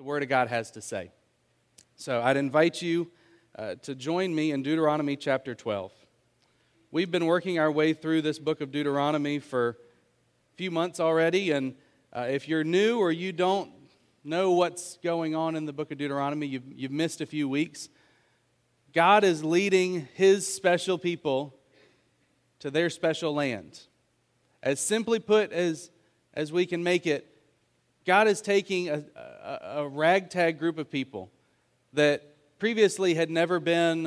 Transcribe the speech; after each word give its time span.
the 0.00 0.04
Word 0.04 0.22
of 0.22 0.30
God 0.30 0.48
has 0.48 0.70
to 0.70 0.80
say. 0.80 1.12
So 1.96 2.22
I'd 2.22 2.38
invite 2.38 2.80
you 2.80 3.10
uh, 3.58 3.74
to 3.82 3.94
join 3.94 4.34
me 4.34 4.50
in 4.50 4.62
Deuteronomy 4.62 5.14
chapter 5.14 5.54
12. 5.54 5.92
We've 6.90 7.10
been 7.10 7.26
working 7.26 7.58
our 7.58 7.70
way 7.70 7.92
through 7.92 8.22
this 8.22 8.38
book 8.38 8.62
of 8.62 8.70
Deuteronomy 8.70 9.40
for 9.40 9.68
a 9.68 10.56
few 10.56 10.70
months 10.70 11.00
already, 11.00 11.50
and 11.50 11.74
uh, 12.14 12.28
if 12.30 12.48
you're 12.48 12.64
new 12.64 12.98
or 12.98 13.12
you 13.12 13.30
don't 13.30 13.70
know 14.24 14.52
what's 14.52 14.96
going 15.04 15.34
on 15.34 15.54
in 15.54 15.66
the 15.66 15.72
book 15.74 15.92
of 15.92 15.98
Deuteronomy, 15.98 16.46
you've, 16.46 16.72
you've 16.74 16.92
missed 16.92 17.20
a 17.20 17.26
few 17.26 17.46
weeks. 17.46 17.90
God 18.94 19.22
is 19.22 19.44
leading 19.44 20.08
his 20.14 20.50
special 20.50 20.96
people 20.96 21.54
to 22.60 22.70
their 22.70 22.88
special 22.88 23.34
land. 23.34 23.80
As 24.62 24.80
simply 24.80 25.18
put 25.18 25.52
as, 25.52 25.90
as 26.32 26.50
we 26.50 26.64
can 26.64 26.82
make 26.82 27.06
it, 27.06 27.29
God 28.10 28.26
is 28.26 28.40
taking 28.40 28.88
a, 28.88 29.04
a, 29.14 29.82
a 29.82 29.88
ragtag 29.88 30.58
group 30.58 30.78
of 30.78 30.90
people 30.90 31.30
that 31.92 32.58
previously 32.58 33.14
had 33.14 33.30
never 33.30 33.60
been 33.60 34.06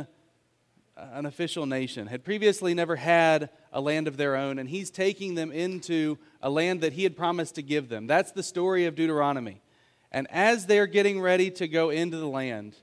uh, 0.97 1.05
an 1.13 1.25
official 1.25 1.65
nation, 1.65 2.07
had 2.07 2.25
previously 2.25 2.73
never 2.73 2.97
had 2.97 3.49
a 3.71 3.79
land 3.79 4.09
of 4.09 4.17
their 4.17 4.35
own, 4.35 4.59
and 4.59 4.67
he's 4.67 4.91
taking 4.91 5.35
them 5.35 5.53
into 5.53 6.17
a 6.41 6.49
land 6.49 6.81
that 6.81 6.91
he 6.91 7.03
had 7.03 7.15
promised 7.15 7.55
to 7.55 7.61
give 7.61 7.87
them. 7.87 8.05
That's 8.05 8.33
the 8.33 8.43
story 8.43 8.87
of 8.87 8.95
Deuteronomy. 8.95 9.61
And 10.11 10.27
as 10.29 10.65
they're 10.65 10.85
getting 10.85 11.21
ready 11.21 11.49
to 11.51 11.67
go 11.69 11.89
into 11.89 12.17
the 12.17 12.27
land, 12.27 12.75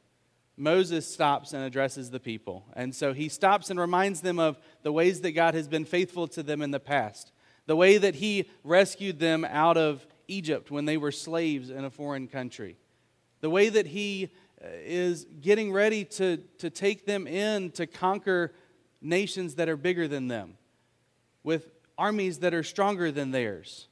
Moses 0.56 1.06
stops 1.06 1.52
and 1.52 1.62
addresses 1.62 2.08
the 2.10 2.18
people. 2.18 2.64
And 2.72 2.94
so 2.94 3.12
he 3.12 3.28
stops 3.28 3.68
and 3.68 3.78
reminds 3.78 4.22
them 4.22 4.38
of 4.38 4.58
the 4.84 4.90
ways 4.90 5.20
that 5.20 5.32
God 5.32 5.52
has 5.52 5.68
been 5.68 5.84
faithful 5.84 6.28
to 6.28 6.42
them 6.42 6.62
in 6.62 6.70
the 6.70 6.80
past, 6.80 7.30
the 7.66 7.76
way 7.76 7.98
that 7.98 8.14
he 8.14 8.48
rescued 8.64 9.18
them 9.18 9.44
out 9.44 9.76
of 9.76 10.06
Egypt 10.30 10.70
when 10.70 10.84
they 10.84 10.96
were 10.96 11.12
slaves 11.12 11.70
in 11.70 11.84
a 11.84 11.90
foreign 11.90 12.28
country, 12.28 12.76
the 13.40 13.50
way 13.50 13.68
that 13.68 13.86
he 13.86 14.30
uh, 14.62 14.68
is 14.84 15.26
getting 15.40 15.72
ready 15.72 16.04
to, 16.04 16.38
to 16.58 16.70
take 16.70 17.06
them 17.06 17.26
in 17.26 17.70
to 17.72 17.86
conquer 17.86 18.52
nations 19.00 19.56
that 19.56 19.68
are 19.68 19.76
bigger 19.76 20.06
than 20.06 20.28
them, 20.28 20.54
with 21.42 21.70
armies 21.96 22.38
that 22.38 22.54
are 22.54 22.62
stronger 22.62 23.10
than 23.10 23.30
theirs, 23.30 23.88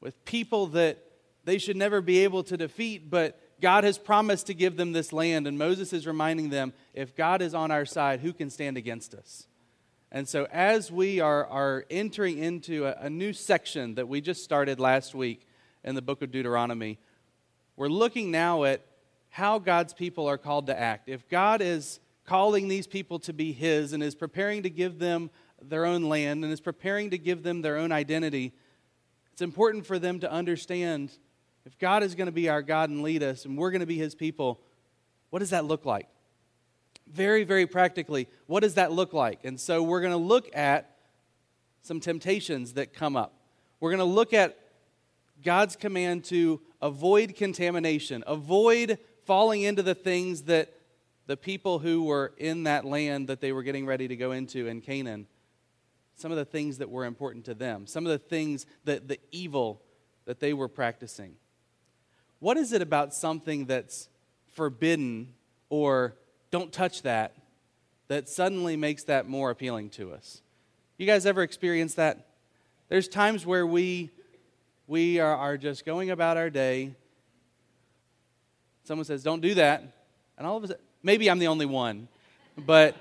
with 0.00 0.24
people 0.24 0.68
that 0.68 0.98
they 1.44 1.58
should 1.58 1.76
never 1.76 2.00
be 2.00 2.18
able 2.20 2.42
to 2.44 2.56
defeat, 2.56 3.10
but 3.10 3.40
God 3.60 3.84
has 3.84 3.98
promised 3.98 4.46
to 4.46 4.54
give 4.54 4.76
them 4.76 4.92
this 4.92 5.12
land. 5.12 5.46
And 5.46 5.58
Moses 5.58 5.92
is 5.92 6.06
reminding 6.06 6.50
them 6.50 6.72
if 6.94 7.16
God 7.16 7.42
is 7.42 7.54
on 7.54 7.70
our 7.70 7.84
side, 7.84 8.20
who 8.20 8.32
can 8.32 8.50
stand 8.50 8.76
against 8.76 9.14
us? 9.14 9.46
And 10.12 10.28
so, 10.28 10.46
as 10.50 10.90
we 10.90 11.20
are, 11.20 11.46
are 11.46 11.84
entering 11.88 12.38
into 12.38 12.86
a, 12.86 13.06
a 13.06 13.10
new 13.10 13.32
section 13.32 13.94
that 13.94 14.08
we 14.08 14.20
just 14.20 14.42
started 14.42 14.80
last 14.80 15.14
week 15.14 15.46
in 15.84 15.94
the 15.94 16.02
book 16.02 16.22
of 16.22 16.30
Deuteronomy, 16.30 16.98
we're 17.76 17.88
looking 17.88 18.30
now 18.30 18.64
at 18.64 18.84
how 19.30 19.58
God's 19.58 19.94
people 19.94 20.26
are 20.26 20.38
called 20.38 20.66
to 20.66 20.78
act. 20.78 21.08
If 21.08 21.28
God 21.28 21.62
is 21.62 22.00
calling 22.26 22.68
these 22.68 22.86
people 22.86 23.18
to 23.20 23.32
be 23.32 23.52
His 23.52 23.92
and 23.92 24.02
is 24.02 24.14
preparing 24.14 24.62
to 24.64 24.70
give 24.70 24.98
them 24.98 25.30
their 25.62 25.84
own 25.84 26.04
land 26.04 26.44
and 26.44 26.52
is 26.52 26.60
preparing 26.60 27.10
to 27.10 27.18
give 27.18 27.42
them 27.42 27.62
their 27.62 27.76
own 27.76 27.92
identity, 27.92 28.52
it's 29.32 29.42
important 29.42 29.86
for 29.86 29.98
them 29.98 30.20
to 30.20 30.30
understand 30.30 31.12
if 31.64 31.78
God 31.78 32.02
is 32.02 32.14
going 32.14 32.26
to 32.26 32.32
be 32.32 32.48
our 32.48 32.62
God 32.62 32.90
and 32.90 33.02
lead 33.02 33.22
us 33.22 33.44
and 33.44 33.56
we're 33.56 33.70
going 33.70 33.80
to 33.80 33.86
be 33.86 33.98
His 33.98 34.14
people, 34.14 34.60
what 35.30 35.38
does 35.38 35.50
that 35.50 35.64
look 35.64 35.84
like? 35.84 36.08
Very, 37.06 37.44
very 37.44 37.66
practically, 37.66 38.28
what 38.46 38.60
does 38.60 38.74
that 38.74 38.92
look 38.92 39.12
like? 39.12 39.44
And 39.44 39.58
so 39.58 39.82
we're 39.82 40.00
going 40.00 40.12
to 40.12 40.16
look 40.16 40.48
at 40.54 40.96
some 41.82 42.00
temptations 42.00 42.74
that 42.74 42.92
come 42.92 43.16
up. 43.16 43.34
We're 43.80 43.90
going 43.90 43.98
to 43.98 44.04
look 44.04 44.34
at 44.34 44.58
God's 45.42 45.76
command 45.76 46.24
to 46.24 46.60
avoid 46.80 47.36
contamination, 47.36 48.24
avoid 48.26 48.98
falling 49.24 49.62
into 49.62 49.82
the 49.82 49.94
things 49.94 50.42
that 50.42 50.72
the 51.26 51.36
people 51.36 51.78
who 51.78 52.04
were 52.04 52.32
in 52.38 52.64
that 52.64 52.84
land 52.84 53.28
that 53.28 53.40
they 53.40 53.52
were 53.52 53.62
getting 53.62 53.86
ready 53.86 54.08
to 54.08 54.16
go 54.16 54.32
into 54.32 54.66
in 54.66 54.80
Canaan, 54.80 55.26
some 56.16 56.32
of 56.32 56.36
the 56.36 56.44
things 56.44 56.78
that 56.78 56.90
were 56.90 57.04
important 57.04 57.44
to 57.44 57.54
them, 57.54 57.86
some 57.86 58.04
of 58.04 58.10
the 58.12 58.18
things 58.18 58.66
that 58.84 59.08
the 59.08 59.18
evil 59.30 59.80
that 60.24 60.40
they 60.40 60.52
were 60.52 60.68
practicing. 60.68 61.36
What 62.40 62.56
is 62.56 62.72
it 62.72 62.82
about 62.82 63.14
something 63.14 63.66
that's 63.66 64.08
forbidden 64.52 65.34
or 65.68 66.16
don't 66.50 66.72
touch 66.72 67.02
that 67.02 67.34
that 68.08 68.28
suddenly 68.28 68.76
makes 68.76 69.04
that 69.04 69.28
more 69.28 69.50
appealing 69.50 69.90
to 69.90 70.12
us? 70.12 70.42
You 70.98 71.06
guys 71.06 71.26
ever 71.26 71.42
experienced 71.42 71.96
that? 71.96 72.26
There's 72.88 73.08
times 73.08 73.46
where 73.46 73.66
we 73.66 74.10
we 74.90 75.20
are, 75.20 75.36
are 75.36 75.56
just 75.56 75.86
going 75.86 76.10
about 76.10 76.36
our 76.36 76.50
day 76.50 76.94
Someone 78.90 79.04
says, 79.04 79.22
Don't 79.22 79.40
do 79.40 79.54
that. 79.54 79.84
And 80.36 80.44
all 80.44 80.56
of 80.56 80.64
a 80.64 80.66
sudden, 80.66 80.82
maybe 81.00 81.30
I'm 81.30 81.38
the 81.38 81.46
only 81.46 81.64
one, 81.64 82.08
but 82.56 82.96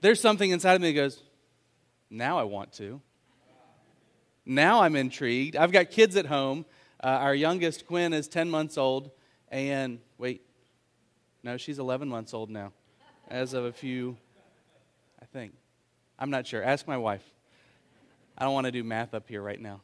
there's 0.00 0.18
something 0.18 0.50
inside 0.50 0.74
of 0.74 0.80
me 0.80 0.92
that 0.92 0.94
goes, 0.94 1.22
Now 2.08 2.38
I 2.38 2.44
want 2.44 2.72
to. 2.74 3.02
Now 4.46 4.80
I'm 4.80 4.96
intrigued. 4.96 5.56
I've 5.56 5.72
got 5.72 5.90
kids 5.90 6.16
at 6.16 6.24
home. 6.24 6.64
Uh, 7.02 7.08
our 7.08 7.34
youngest, 7.34 7.86
Quinn, 7.86 8.14
is 8.14 8.28
10 8.28 8.48
months 8.48 8.78
old. 8.78 9.10
And 9.50 10.00
wait, 10.16 10.40
no, 11.42 11.58
she's 11.58 11.78
11 11.78 12.08
months 12.08 12.32
old 12.32 12.48
now, 12.48 12.72
as 13.28 13.52
of 13.52 13.66
a 13.66 13.72
few, 13.72 14.16
I 15.20 15.26
think. 15.26 15.52
I'm 16.18 16.30
not 16.30 16.46
sure. 16.46 16.62
Ask 16.62 16.88
my 16.88 16.96
wife. 16.96 17.24
I 18.38 18.44
don't 18.44 18.54
want 18.54 18.64
to 18.64 18.72
do 18.72 18.82
math 18.82 19.12
up 19.12 19.28
here 19.28 19.42
right 19.42 19.60
now 19.60 19.82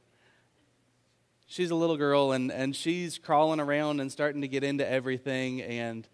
she's 1.51 1.73
a 1.73 1.75
little 1.75 1.97
girl 1.97 2.31
and, 2.31 2.53
and 2.53 2.77
she's 2.77 3.19
crawling 3.19 3.59
around 3.59 3.99
and 3.99 4.11
starting 4.11 4.41
to 4.41 4.49
get 4.49 4.63
into 4.63 4.89
everything 4.89 5.61
and 5.61 6.09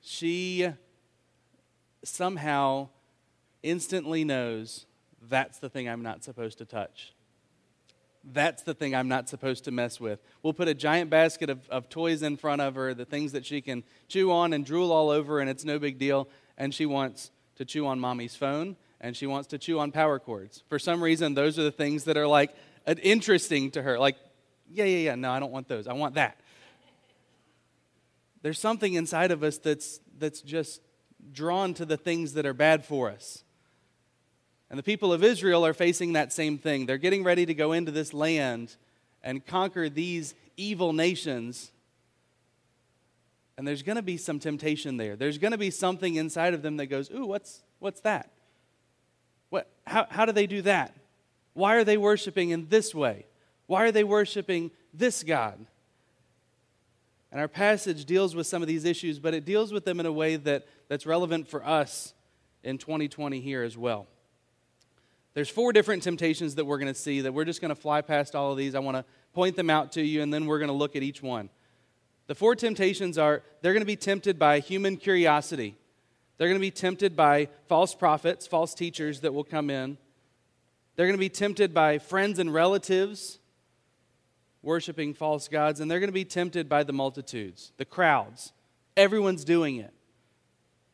she 0.00 0.66
somehow 2.02 2.88
instantly 3.62 4.24
knows 4.24 4.86
that's 5.28 5.58
the 5.58 5.68
thing 5.68 5.88
i'm 5.88 6.02
not 6.02 6.24
supposed 6.24 6.58
to 6.58 6.64
touch. 6.64 7.12
That's 8.24 8.62
the 8.62 8.72
thing 8.72 8.94
i'm 8.94 9.08
not 9.08 9.28
supposed 9.28 9.64
to 9.64 9.70
mess 9.70 10.00
with. 10.00 10.20
We'll 10.42 10.54
put 10.54 10.68
a 10.68 10.74
giant 10.74 11.10
basket 11.10 11.50
of, 11.50 11.68
of 11.68 11.90
toys 11.90 12.22
in 12.22 12.38
front 12.38 12.62
of 12.62 12.74
her 12.74 12.94
the 12.94 13.04
things 13.04 13.32
that 13.32 13.44
she 13.44 13.60
can 13.60 13.84
chew 14.08 14.32
on 14.32 14.54
and 14.54 14.64
drool 14.64 14.90
all 14.90 15.10
over 15.10 15.38
and 15.40 15.50
it's 15.50 15.66
no 15.66 15.78
big 15.78 15.98
deal. 15.98 16.28
And 16.56 16.74
she 16.74 16.86
wants 16.86 17.30
to 17.56 17.66
chew 17.66 17.86
on 17.86 18.00
mommy's 18.00 18.36
phone 18.36 18.76
and 19.02 19.14
she 19.14 19.26
wants 19.26 19.48
to 19.48 19.58
chew 19.58 19.78
on 19.80 19.92
power 19.92 20.18
cords. 20.18 20.62
For 20.70 20.78
some 20.78 21.02
reason 21.02 21.34
those 21.34 21.58
are 21.58 21.62
the 21.62 21.70
things 21.70 22.04
that 22.04 22.16
are 22.16 22.26
like 22.26 22.54
interesting 23.02 23.70
to 23.72 23.82
her. 23.82 23.98
Like 23.98 24.16
yeah, 24.70 24.84
yeah, 24.84 24.98
yeah, 24.98 25.14
no, 25.14 25.30
I 25.30 25.40
don't 25.40 25.52
want 25.52 25.68
those. 25.68 25.86
I 25.86 25.92
want 25.92 26.14
that. 26.14 26.38
There's 28.42 28.58
something 28.58 28.94
inside 28.94 29.30
of 29.30 29.42
us 29.42 29.58
that's, 29.58 30.00
that's 30.18 30.40
just 30.40 30.80
drawn 31.32 31.74
to 31.74 31.84
the 31.84 31.96
things 31.96 32.34
that 32.34 32.44
are 32.44 32.54
bad 32.54 32.84
for 32.84 33.10
us. 33.10 33.44
And 34.68 34.78
the 34.78 34.82
people 34.82 35.12
of 35.12 35.22
Israel 35.22 35.64
are 35.66 35.74
facing 35.74 36.14
that 36.14 36.32
same 36.32 36.58
thing. 36.58 36.86
They're 36.86 36.98
getting 36.98 37.22
ready 37.22 37.46
to 37.46 37.54
go 37.54 37.72
into 37.72 37.92
this 37.92 38.12
land 38.12 38.76
and 39.22 39.44
conquer 39.46 39.88
these 39.88 40.34
evil 40.56 40.92
nations. 40.92 41.70
And 43.56 43.68
there's 43.68 43.82
going 43.82 43.96
to 43.96 44.02
be 44.02 44.16
some 44.16 44.38
temptation 44.38 44.96
there. 44.96 45.14
There's 45.14 45.38
going 45.38 45.52
to 45.52 45.58
be 45.58 45.70
something 45.70 46.16
inside 46.16 46.54
of 46.54 46.62
them 46.62 46.78
that 46.78 46.86
goes, 46.86 47.10
Ooh, 47.10 47.26
what's, 47.26 47.62
what's 47.78 48.00
that? 48.00 48.30
What, 49.50 49.68
how, 49.86 50.06
how 50.08 50.24
do 50.24 50.32
they 50.32 50.46
do 50.46 50.62
that? 50.62 50.96
Why 51.52 51.74
are 51.74 51.84
they 51.84 51.98
worshiping 51.98 52.50
in 52.50 52.68
this 52.68 52.94
way? 52.94 53.26
Why 53.66 53.84
are 53.84 53.92
they 53.92 54.04
worshiping 54.04 54.70
this 54.92 55.22
God? 55.22 55.66
And 57.30 57.40
our 57.40 57.48
passage 57.48 58.04
deals 58.04 58.34
with 58.34 58.46
some 58.46 58.60
of 58.60 58.68
these 58.68 58.84
issues, 58.84 59.18
but 59.18 59.32
it 59.32 59.44
deals 59.44 59.72
with 59.72 59.84
them 59.86 59.98
in 60.00 60.06
a 60.06 60.12
way 60.12 60.36
that, 60.36 60.66
that's 60.88 61.06
relevant 61.06 61.48
for 61.48 61.64
us 61.64 62.12
in 62.62 62.76
2020 62.76 63.40
here 63.40 63.62
as 63.62 63.76
well. 63.76 64.06
There's 65.34 65.48
four 65.48 65.72
different 65.72 66.02
temptations 66.02 66.56
that 66.56 66.66
we're 66.66 66.78
going 66.78 66.92
to 66.92 66.98
see 66.98 67.22
that 67.22 67.32
we're 67.32 67.46
just 67.46 67.62
going 67.62 67.70
to 67.70 67.80
fly 67.80 68.02
past 68.02 68.34
all 68.34 68.52
of 68.52 68.58
these. 68.58 68.74
I 68.74 68.80
want 68.80 68.98
to 68.98 69.04
point 69.32 69.56
them 69.56 69.70
out 69.70 69.92
to 69.92 70.02
you, 70.02 70.22
and 70.22 70.32
then 70.32 70.44
we're 70.44 70.58
going 70.58 70.68
to 70.68 70.74
look 70.74 70.94
at 70.94 71.02
each 71.02 71.22
one. 71.22 71.48
The 72.26 72.34
four 72.34 72.54
temptations 72.54 73.16
are 73.16 73.42
they're 73.62 73.72
going 73.72 73.80
to 73.80 73.86
be 73.86 73.96
tempted 73.96 74.38
by 74.38 74.60
human 74.60 74.98
curiosity. 74.98 75.76
They're 76.36 76.48
going 76.48 76.60
to 76.60 76.66
be 76.66 76.70
tempted 76.70 77.16
by 77.16 77.48
false 77.66 77.94
prophets, 77.94 78.46
false 78.46 78.74
teachers 78.74 79.20
that 79.20 79.32
will 79.32 79.44
come 79.44 79.70
in. 79.70 79.96
They're 80.96 81.06
going 81.06 81.16
to 81.16 81.18
be 81.18 81.30
tempted 81.30 81.72
by 81.72 81.98
friends 81.98 82.38
and 82.38 82.52
relatives 82.52 83.38
worshiping 84.62 85.12
false 85.12 85.48
gods, 85.48 85.80
and 85.80 85.90
they're 85.90 86.00
going 86.00 86.08
to 86.08 86.12
be 86.12 86.24
tempted 86.24 86.68
by 86.68 86.82
the 86.84 86.92
multitudes, 86.92 87.72
the 87.76 87.84
crowds. 87.84 88.52
Everyone's 88.96 89.44
doing 89.44 89.76
it. 89.76 89.92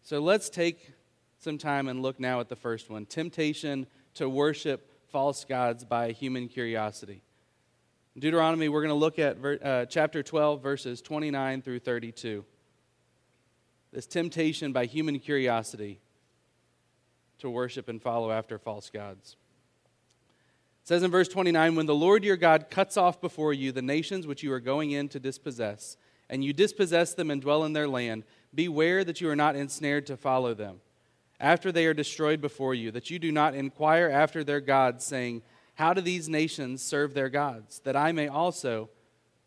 So 0.02 0.20
let's 0.20 0.48
take 0.48 0.92
some 1.38 1.58
time 1.58 1.88
and 1.88 2.02
look 2.02 2.18
now 2.18 2.40
at 2.40 2.48
the 2.48 2.56
first 2.56 2.90
one 2.90 3.06
temptation 3.06 3.86
to 4.14 4.28
worship 4.28 4.90
false 5.10 5.44
gods 5.44 5.84
by 5.84 6.12
human 6.12 6.48
curiosity. 6.48 7.22
In 8.14 8.20
Deuteronomy, 8.20 8.68
we're 8.68 8.82
going 8.82 8.88
to 8.88 8.94
look 8.94 9.18
at 9.18 9.36
uh, 9.44 9.86
chapter 9.86 10.22
12, 10.22 10.62
verses 10.62 11.02
29 11.02 11.62
through 11.62 11.78
32. 11.80 12.44
This 13.92 14.06
temptation 14.06 14.72
by 14.72 14.86
human 14.86 15.18
curiosity 15.18 16.00
to 17.38 17.48
worship 17.48 17.88
and 17.88 18.02
follow 18.02 18.32
after 18.32 18.58
false 18.58 18.90
gods 18.90 19.36
says 20.88 21.02
in 21.02 21.10
verse 21.10 21.28
29 21.28 21.74
When 21.74 21.84
the 21.84 21.94
Lord 21.94 22.24
your 22.24 22.38
God 22.38 22.70
cuts 22.70 22.96
off 22.96 23.20
before 23.20 23.52
you 23.52 23.72
the 23.72 23.82
nations 23.82 24.26
which 24.26 24.42
you 24.42 24.50
are 24.54 24.58
going 24.58 24.90
in 24.90 25.10
to 25.10 25.20
dispossess, 25.20 25.98
and 26.30 26.42
you 26.42 26.54
dispossess 26.54 27.12
them 27.12 27.30
and 27.30 27.42
dwell 27.42 27.64
in 27.64 27.74
their 27.74 27.86
land, 27.86 28.24
beware 28.54 29.04
that 29.04 29.20
you 29.20 29.28
are 29.28 29.36
not 29.36 29.54
ensnared 29.54 30.06
to 30.06 30.16
follow 30.16 30.54
them 30.54 30.80
after 31.38 31.70
they 31.70 31.84
are 31.84 31.92
destroyed 31.92 32.40
before 32.40 32.72
you, 32.72 32.90
that 32.90 33.10
you 33.10 33.18
do 33.18 33.30
not 33.30 33.54
inquire 33.54 34.08
after 34.08 34.42
their 34.42 34.62
gods, 34.62 35.04
saying, 35.04 35.42
How 35.74 35.92
do 35.92 36.00
these 36.00 36.26
nations 36.26 36.82
serve 36.82 37.12
their 37.12 37.28
gods? 37.28 37.80
That 37.80 37.94
I 37.94 38.12
may 38.12 38.28
also 38.28 38.88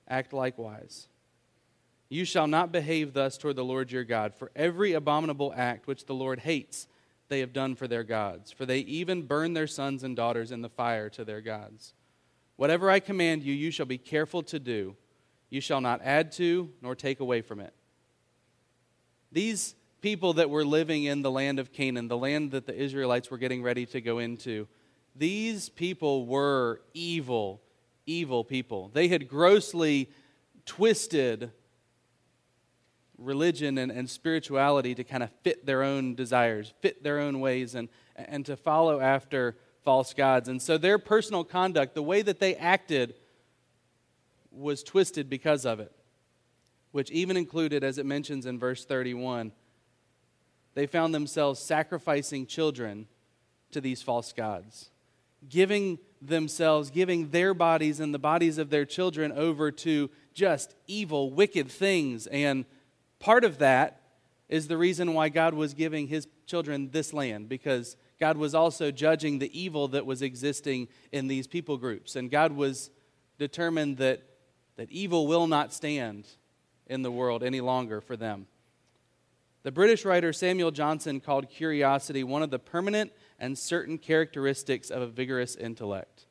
act 0.07 0.33
likewise. 0.33 1.07
You 2.07 2.23
shall 2.23 2.45
not 2.45 2.71
behave 2.71 3.13
thus 3.13 3.39
toward 3.39 3.55
the 3.55 3.65
Lord 3.65 3.91
your 3.91 4.03
God, 4.03 4.35
for 4.35 4.51
every 4.55 4.93
abominable 4.93 5.55
act 5.57 5.88
which 5.88 6.05
the 6.05 6.13
Lord 6.13 6.41
hates, 6.41 6.85
they 7.31 7.39
have 7.39 7.53
done 7.53 7.75
for 7.75 7.87
their 7.87 8.03
gods, 8.03 8.51
for 8.51 8.65
they 8.65 8.79
even 8.79 9.23
burn 9.23 9.53
their 9.53 9.65
sons 9.65 10.03
and 10.03 10.17
daughters 10.17 10.51
in 10.51 10.61
the 10.61 10.69
fire 10.69 11.09
to 11.09 11.23
their 11.23 11.39
gods. 11.39 11.93
Whatever 12.57 12.91
I 12.91 12.99
command 12.99 13.41
you, 13.41 13.53
you 13.53 13.71
shall 13.71 13.85
be 13.85 13.97
careful 13.97 14.43
to 14.43 14.59
do. 14.59 14.97
You 15.49 15.61
shall 15.61 15.79
not 15.79 16.01
add 16.03 16.33
to 16.33 16.69
nor 16.81 16.93
take 16.93 17.21
away 17.21 17.41
from 17.41 17.61
it. 17.61 17.73
These 19.31 19.75
people 20.01 20.33
that 20.33 20.49
were 20.49 20.65
living 20.65 21.05
in 21.05 21.21
the 21.21 21.31
land 21.31 21.57
of 21.57 21.71
Canaan, 21.71 22.09
the 22.09 22.17
land 22.17 22.51
that 22.51 22.67
the 22.67 22.75
Israelites 22.75 23.31
were 23.31 23.37
getting 23.37 23.63
ready 23.63 23.85
to 23.85 24.01
go 24.01 24.19
into, 24.19 24.67
these 25.15 25.69
people 25.69 26.25
were 26.25 26.81
evil, 26.93 27.61
evil 28.05 28.43
people. 28.43 28.91
They 28.93 29.07
had 29.07 29.29
grossly 29.29 30.11
twisted 30.65 31.51
religion 33.21 33.77
and, 33.77 33.91
and 33.91 34.09
spirituality 34.09 34.95
to 34.95 35.03
kind 35.03 35.23
of 35.23 35.29
fit 35.44 35.65
their 35.65 35.83
own 35.83 36.15
desires, 36.15 36.73
fit 36.81 37.03
their 37.03 37.19
own 37.19 37.39
ways, 37.39 37.75
and, 37.75 37.89
and 38.15 38.45
to 38.45 38.56
follow 38.56 39.00
after 39.00 39.56
false 39.83 40.13
gods. 40.13 40.47
And 40.47 40.62
so 40.62 40.77
their 40.77 41.00
personal 41.00 41.44
conduct, 41.44 41.95
the 41.95 42.03
way 42.03 42.21
that 42.21 42.39
they 42.39 42.56
acted, 42.56 43.15
was 44.51 44.83
twisted 44.83 45.29
because 45.29 45.65
of 45.65 45.79
it, 45.79 45.91
which 46.91 47.09
even 47.12 47.38
included, 47.38 47.83
as 47.83 47.97
it 47.97 48.06
mentions 48.06 48.45
in 48.45 48.59
verse 48.59 48.85
31, 48.85 49.51
they 50.74 50.85
found 50.85 51.13
themselves 51.13 51.59
sacrificing 51.59 52.45
children 52.45 53.07
to 53.71 53.81
these 53.81 54.01
false 54.01 54.33
gods, 54.33 54.89
giving 55.47 56.00
themselves, 56.21 56.91
giving 56.91 57.29
their 57.31 57.53
bodies 57.53 58.00
and 58.00 58.13
the 58.13 58.19
bodies 58.19 58.57
of 58.57 58.69
their 58.69 58.85
children 58.85 59.31
over 59.31 59.71
to 59.71 60.09
just 60.33 60.75
evil, 60.88 61.31
wicked 61.31 61.69
things. 61.69 62.27
And 62.27 62.65
part 63.21 63.45
of 63.45 63.59
that 63.59 64.01
is 64.50 64.68
the 64.68 64.77
reason 64.77 65.13
why 65.13 65.29
God 65.29 65.53
was 65.53 65.73
giving 65.73 66.07
his 66.07 66.27
children 66.45 66.89
this 66.91 67.13
land, 67.13 67.47
because 67.47 67.95
God 68.19 68.35
was 68.35 68.53
also 68.53 68.91
judging 68.91 69.39
the 69.39 69.57
evil 69.57 69.88
that 69.89 70.06
was 70.06 70.21
existing 70.21 70.89
in 71.13 71.27
these 71.27 71.47
people 71.47 71.77
groups. 71.77 72.18
And 72.18 72.29
God 72.29 72.51
was 72.51 72.91
determined 73.39 73.97
that, 73.97 74.21
that 74.75 74.91
evil 74.91 75.25
will 75.25 75.47
not 75.47 75.73
stand 75.73 76.27
in 76.88 77.01
the 77.01 77.12
world 77.12 77.44
any 77.44 77.62
longer 77.62 78.01
for 78.01 78.18
them. 78.18 78.47
The 79.63 79.71
British 79.71 80.03
writer 80.03 80.33
Samuel 80.33 80.71
Johnson 80.71 81.21
called 81.21 81.50
curiosity 81.50 82.24
one 82.24 82.44
of 82.44 82.50
the 82.50 82.59
permanent 82.59 83.13
and 83.39 83.57
certain 83.57 83.97
characteristics 83.97 84.89
of 84.89 85.01
a 85.01 85.07
vigorous 85.07 85.56
intellect, 85.56 86.25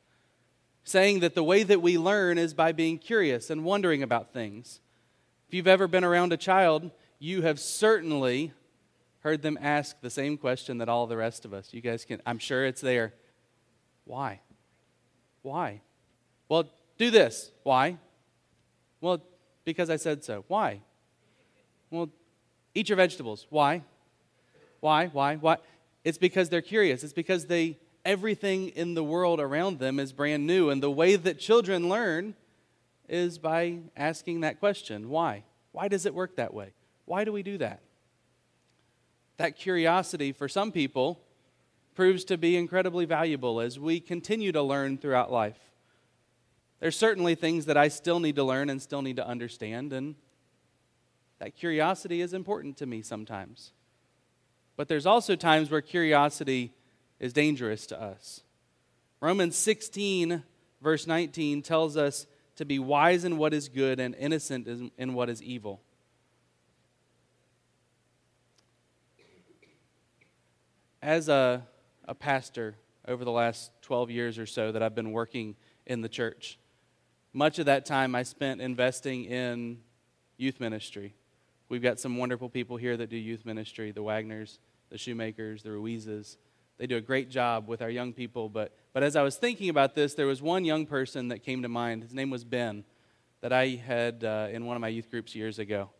saying 0.84 1.20
that 1.20 1.34
the 1.34 1.44
way 1.44 1.62
that 1.62 1.80
we 1.80 1.96
learn 1.96 2.38
is 2.38 2.52
by 2.52 2.72
being 2.72 2.98
curious 2.98 3.48
and 3.48 3.64
wondering 3.64 4.02
about 4.02 4.32
things. 4.32 4.80
If 5.50 5.54
you've 5.54 5.66
ever 5.66 5.88
been 5.88 6.04
around 6.04 6.32
a 6.32 6.36
child, 6.36 6.92
you 7.18 7.42
have 7.42 7.58
certainly 7.58 8.52
heard 9.24 9.42
them 9.42 9.58
ask 9.60 10.00
the 10.00 10.08
same 10.08 10.36
question 10.36 10.78
that 10.78 10.88
all 10.88 11.08
the 11.08 11.16
rest 11.16 11.44
of 11.44 11.52
us. 11.52 11.74
You 11.74 11.80
guys 11.80 12.04
can, 12.04 12.22
I'm 12.24 12.38
sure 12.38 12.64
it's 12.64 12.80
there. 12.80 13.14
Why? 14.04 14.42
Why? 15.42 15.80
Well, 16.48 16.70
do 16.98 17.10
this. 17.10 17.50
Why? 17.64 17.98
Well, 19.00 19.24
because 19.64 19.90
I 19.90 19.96
said 19.96 20.22
so. 20.22 20.44
Why? 20.46 20.82
Well, 21.90 22.10
Eat 22.72 22.88
your 22.88 22.94
vegetables. 22.94 23.48
Why? 23.50 23.82
Why? 24.78 25.08
Why? 25.08 25.34
Why? 25.34 25.56
It's 26.04 26.16
because 26.16 26.48
they're 26.48 26.62
curious. 26.62 27.02
It's 27.02 27.12
because 27.12 27.46
they 27.46 27.76
everything 28.04 28.68
in 28.68 28.94
the 28.94 29.02
world 29.02 29.40
around 29.40 29.80
them 29.80 29.98
is 29.98 30.12
brand 30.12 30.46
new 30.46 30.70
and 30.70 30.80
the 30.80 30.92
way 30.92 31.16
that 31.16 31.40
children 31.40 31.88
learn 31.88 32.36
is 33.10 33.38
by 33.38 33.80
asking 33.96 34.40
that 34.40 34.60
question. 34.60 35.10
Why? 35.10 35.44
Why 35.72 35.88
does 35.88 36.06
it 36.06 36.14
work 36.14 36.36
that 36.36 36.54
way? 36.54 36.72
Why 37.04 37.24
do 37.24 37.32
we 37.32 37.42
do 37.42 37.58
that? 37.58 37.82
That 39.36 39.56
curiosity 39.56 40.32
for 40.32 40.48
some 40.48 40.72
people 40.72 41.20
proves 41.94 42.24
to 42.24 42.38
be 42.38 42.56
incredibly 42.56 43.04
valuable 43.04 43.60
as 43.60 43.78
we 43.78 44.00
continue 44.00 44.52
to 44.52 44.62
learn 44.62 44.96
throughout 44.96 45.30
life. 45.30 45.58
There's 46.78 46.96
certainly 46.96 47.34
things 47.34 47.66
that 47.66 47.76
I 47.76 47.88
still 47.88 48.20
need 48.20 48.36
to 48.36 48.44
learn 48.44 48.70
and 48.70 48.80
still 48.80 49.02
need 49.02 49.16
to 49.16 49.26
understand 49.26 49.92
and 49.92 50.14
that 51.40 51.56
curiosity 51.56 52.20
is 52.20 52.32
important 52.34 52.76
to 52.76 52.86
me 52.86 53.02
sometimes. 53.02 53.72
But 54.76 54.88
there's 54.88 55.06
also 55.06 55.36
times 55.36 55.70
where 55.70 55.80
curiosity 55.80 56.72
is 57.18 57.32
dangerous 57.32 57.86
to 57.86 58.00
us. 58.00 58.42
Romans 59.20 59.56
16, 59.56 60.42
verse 60.80 61.06
19, 61.06 61.62
tells 61.62 61.96
us 61.96 62.26
to 62.60 62.66
be 62.66 62.78
wise 62.78 63.24
in 63.24 63.38
what 63.38 63.54
is 63.54 63.70
good 63.70 63.98
and 63.98 64.14
innocent 64.16 64.92
in 64.98 65.14
what 65.14 65.30
is 65.30 65.42
evil. 65.42 65.80
As 71.00 71.30
a, 71.30 71.66
a 72.04 72.14
pastor 72.14 72.74
over 73.08 73.24
the 73.24 73.30
last 73.30 73.70
12 73.80 74.10
years 74.10 74.38
or 74.38 74.44
so 74.44 74.72
that 74.72 74.82
I've 74.82 74.94
been 74.94 75.12
working 75.12 75.56
in 75.86 76.02
the 76.02 76.08
church, 76.10 76.58
much 77.32 77.58
of 77.58 77.64
that 77.64 77.86
time 77.86 78.14
I 78.14 78.24
spent 78.24 78.60
investing 78.60 79.24
in 79.24 79.78
youth 80.36 80.60
ministry. 80.60 81.14
We've 81.70 81.80
got 81.80 81.98
some 81.98 82.18
wonderful 82.18 82.50
people 82.50 82.76
here 82.76 82.94
that 82.98 83.08
do 83.08 83.16
youth 83.16 83.46
ministry 83.46 83.90
the 83.90 84.02
Wagners, 84.02 84.58
the 84.90 84.98
Shoemakers, 84.98 85.62
the 85.62 85.70
Ruizes. 85.70 86.36
They 86.76 86.86
do 86.86 86.98
a 86.98 87.00
great 87.00 87.30
job 87.30 87.68
with 87.68 87.80
our 87.80 87.88
young 87.88 88.12
people. 88.12 88.50
But, 88.50 88.76
but 88.92 89.02
as 89.02 89.16
I 89.16 89.22
was 89.22 89.36
thinking 89.36 89.68
about 89.68 89.94
this, 89.94 90.14
there 90.14 90.26
was 90.26 90.42
one 90.42 90.64
young 90.64 90.86
person 90.86 91.28
that 91.28 91.44
came 91.44 91.62
to 91.62 91.68
mind. 91.68 92.02
His 92.02 92.14
name 92.14 92.30
was 92.30 92.44
Ben, 92.44 92.84
that 93.40 93.52
I 93.52 93.68
had 93.68 94.24
uh, 94.24 94.48
in 94.50 94.66
one 94.66 94.76
of 94.76 94.80
my 94.80 94.88
youth 94.88 95.10
groups 95.10 95.34
years 95.34 95.58
ago. 95.58 95.90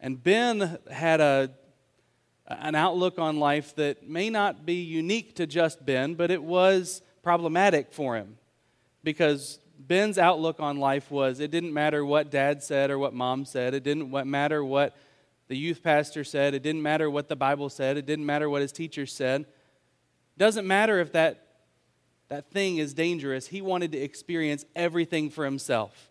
And 0.00 0.22
Ben 0.22 0.78
had 0.90 1.20
a, 1.20 1.50
an 2.46 2.74
outlook 2.74 3.18
on 3.18 3.38
life 3.38 3.74
that 3.76 4.08
may 4.08 4.30
not 4.30 4.66
be 4.66 4.82
unique 4.82 5.36
to 5.36 5.46
just 5.46 5.84
Ben, 5.84 6.14
but 6.14 6.30
it 6.30 6.42
was 6.42 7.02
problematic 7.22 7.92
for 7.92 8.16
him 8.16 8.36
because 9.02 9.58
Ben's 9.78 10.18
outlook 10.18 10.60
on 10.60 10.78
life 10.78 11.10
was 11.10 11.40
it 11.40 11.50
didn't 11.50 11.72
matter 11.72 12.04
what 12.04 12.30
dad 12.30 12.62
said 12.62 12.90
or 12.90 12.98
what 12.98 13.12
mom 13.14 13.44
said. 13.44 13.74
It 13.74 13.82
didn't 13.82 14.10
matter 14.10 14.64
what 14.64 14.96
the 15.48 15.56
youth 15.56 15.82
pastor 15.82 16.24
said. 16.24 16.54
It 16.54 16.62
didn't 16.62 16.82
matter 16.82 17.10
what 17.10 17.28
the 17.28 17.36
Bible 17.36 17.68
said. 17.68 17.96
It 17.96 18.06
didn't 18.06 18.26
matter 18.26 18.48
what 18.48 18.62
his 18.62 18.72
teacher 18.72 19.06
said. 19.06 19.42
It 19.42 20.38
doesn't 20.38 20.66
matter 20.66 21.00
if 21.00 21.12
that, 21.12 21.43
that 22.34 22.50
thing 22.50 22.78
is 22.78 22.94
dangerous. 22.94 23.46
He 23.46 23.62
wanted 23.62 23.92
to 23.92 23.98
experience 23.98 24.64
everything 24.74 25.30
for 25.30 25.44
himself. 25.44 26.10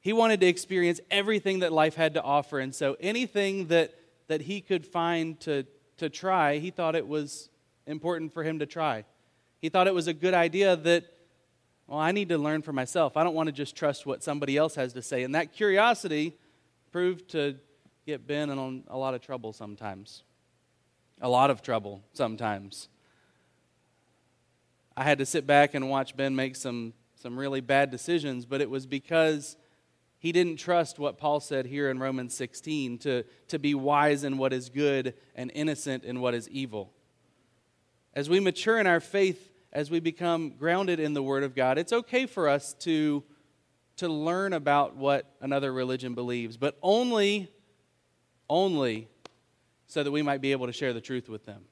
He 0.00 0.12
wanted 0.12 0.38
to 0.38 0.46
experience 0.46 1.00
everything 1.10 1.60
that 1.60 1.72
life 1.72 1.96
had 1.96 2.14
to 2.14 2.22
offer. 2.22 2.60
And 2.60 2.72
so 2.72 2.96
anything 3.00 3.66
that, 3.66 3.92
that 4.28 4.42
he 4.42 4.60
could 4.60 4.86
find 4.86 5.40
to, 5.40 5.66
to 5.96 6.08
try, 6.08 6.58
he 6.58 6.70
thought 6.70 6.94
it 6.94 7.08
was 7.08 7.50
important 7.88 8.32
for 8.32 8.44
him 8.44 8.60
to 8.60 8.66
try. 8.66 9.04
He 9.60 9.68
thought 9.68 9.88
it 9.88 9.94
was 9.94 10.06
a 10.06 10.14
good 10.14 10.32
idea 10.32 10.76
that 10.76 11.06
well, 11.88 11.98
I 11.98 12.12
need 12.12 12.28
to 12.28 12.38
learn 12.38 12.62
for 12.62 12.72
myself. 12.72 13.16
I 13.16 13.24
don't 13.24 13.34
want 13.34 13.48
to 13.48 13.52
just 13.52 13.74
trust 13.74 14.06
what 14.06 14.22
somebody 14.22 14.56
else 14.56 14.76
has 14.76 14.92
to 14.92 15.02
say. 15.02 15.24
And 15.24 15.34
that 15.34 15.52
curiosity 15.52 16.34
proved 16.92 17.30
to 17.30 17.56
get 18.06 18.28
Ben 18.28 18.48
in 18.48 18.84
a 18.86 18.96
lot 18.96 19.14
of 19.14 19.20
trouble 19.20 19.52
sometimes. 19.52 20.22
A 21.20 21.28
lot 21.28 21.50
of 21.50 21.62
trouble 21.62 22.00
sometimes. 22.12 22.88
I 24.96 25.04
had 25.04 25.18
to 25.18 25.26
sit 25.26 25.46
back 25.46 25.74
and 25.74 25.88
watch 25.88 26.16
Ben 26.16 26.36
make 26.36 26.56
some, 26.56 26.92
some 27.14 27.38
really 27.38 27.60
bad 27.60 27.90
decisions, 27.90 28.44
but 28.44 28.60
it 28.60 28.68
was 28.68 28.86
because 28.86 29.56
he 30.18 30.32
didn't 30.32 30.56
trust 30.56 30.98
what 30.98 31.18
Paul 31.18 31.40
said 31.40 31.66
here 31.66 31.90
in 31.90 31.98
Romans 31.98 32.34
16 32.34 32.98
to, 32.98 33.24
to 33.48 33.58
be 33.58 33.74
wise 33.74 34.22
in 34.22 34.38
what 34.38 34.52
is 34.52 34.68
good 34.68 35.14
and 35.34 35.50
innocent 35.54 36.04
in 36.04 36.20
what 36.20 36.34
is 36.34 36.48
evil. 36.48 36.92
As 38.14 38.28
we 38.28 38.38
mature 38.38 38.78
in 38.78 38.86
our 38.86 39.00
faith, 39.00 39.50
as 39.72 39.90
we 39.90 39.98
become 39.98 40.50
grounded 40.50 41.00
in 41.00 41.14
the 41.14 41.22
Word 41.22 41.42
of 41.42 41.54
God, 41.54 41.78
it's 41.78 41.92
okay 41.92 42.26
for 42.26 42.48
us 42.48 42.74
to, 42.80 43.24
to 43.96 44.08
learn 44.08 44.52
about 44.52 44.94
what 44.94 45.34
another 45.40 45.72
religion 45.72 46.14
believes, 46.14 46.58
but 46.58 46.76
only, 46.82 47.50
only 48.50 49.08
so 49.86 50.02
that 50.02 50.10
we 50.10 50.20
might 50.20 50.42
be 50.42 50.52
able 50.52 50.66
to 50.66 50.72
share 50.72 50.92
the 50.92 51.00
truth 51.00 51.30
with 51.30 51.46
them. 51.46 51.62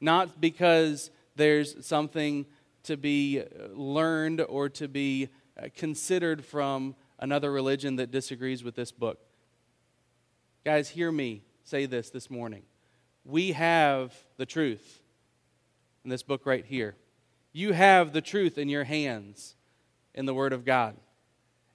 Not 0.00 0.40
because 0.40 1.10
there's 1.36 1.86
something 1.86 2.46
to 2.86 2.96
be 2.96 3.42
learned 3.72 4.40
or 4.40 4.68
to 4.70 4.88
be 4.88 5.28
uh, 5.60 5.68
considered 5.74 6.44
from 6.44 6.94
another 7.18 7.50
religion 7.50 7.96
that 7.96 8.10
disagrees 8.10 8.62
with 8.64 8.74
this 8.74 8.92
book. 8.92 9.18
Guys, 10.64 10.88
hear 10.88 11.12
me 11.12 11.42
say 11.64 11.86
this 11.86 12.10
this 12.10 12.30
morning. 12.30 12.62
We 13.24 13.52
have 13.52 14.14
the 14.36 14.46
truth 14.46 15.00
in 16.04 16.10
this 16.10 16.22
book 16.22 16.46
right 16.46 16.64
here. 16.64 16.96
You 17.52 17.72
have 17.72 18.12
the 18.12 18.20
truth 18.20 18.58
in 18.58 18.68
your 18.68 18.84
hands 18.84 19.56
in 20.14 20.26
the 20.26 20.34
Word 20.34 20.52
of 20.52 20.64
God. 20.64 20.96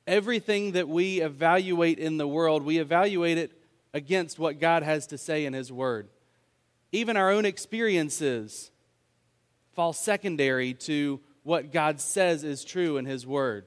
Everything 0.07 0.73
that 0.73 0.87
we 0.87 1.21
evaluate 1.21 1.99
in 1.99 2.17
the 2.17 2.27
world, 2.27 2.63
we 2.63 2.77
evaluate 2.77 3.37
it 3.37 3.51
against 3.93 4.39
what 4.39 4.59
God 4.59 4.83
has 4.83 5.07
to 5.07 5.17
say 5.17 5.45
in 5.45 5.53
His 5.53 5.71
Word. 5.71 6.09
Even 6.91 7.17
our 7.17 7.31
own 7.31 7.45
experiences 7.45 8.70
fall 9.73 9.93
secondary 9.93 10.73
to 10.73 11.19
what 11.43 11.71
God 11.71 11.99
says 11.99 12.43
is 12.43 12.63
true 12.63 12.97
in 12.97 13.05
His 13.05 13.25
Word. 13.25 13.65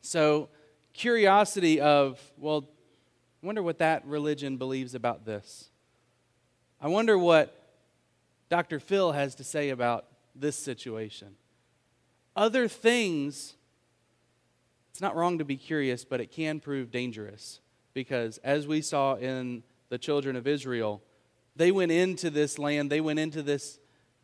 So, 0.00 0.48
curiosity 0.92 1.80
of, 1.80 2.20
well, 2.38 2.68
I 3.42 3.46
wonder 3.46 3.62
what 3.62 3.78
that 3.78 4.04
religion 4.06 4.56
believes 4.56 4.94
about 4.94 5.24
this. 5.24 5.70
I 6.80 6.88
wonder 6.88 7.18
what 7.18 7.54
Dr. 8.48 8.78
Phil 8.80 9.12
has 9.12 9.34
to 9.36 9.44
say 9.44 9.70
about 9.70 10.06
this 10.34 10.56
situation. 10.56 11.36
Other 12.34 12.68
things, 12.68 13.54
it's 14.90 15.00
not 15.00 15.16
wrong 15.16 15.38
to 15.38 15.44
be 15.44 15.56
curious, 15.56 16.04
but 16.04 16.20
it 16.20 16.30
can 16.30 16.60
prove 16.60 16.90
dangerous 16.90 17.60
because 17.94 18.38
as 18.38 18.66
we 18.66 18.82
saw 18.82 19.14
in 19.14 19.62
the 19.88 19.98
children 19.98 20.36
of 20.36 20.46
Israel, 20.46 21.02
they 21.56 21.72
went 21.72 21.92
into 21.92 22.28
this 22.28 22.58
land, 22.58 22.90
they 22.90 23.00
went 23.00 23.18
into 23.18 23.42
this 23.42 23.78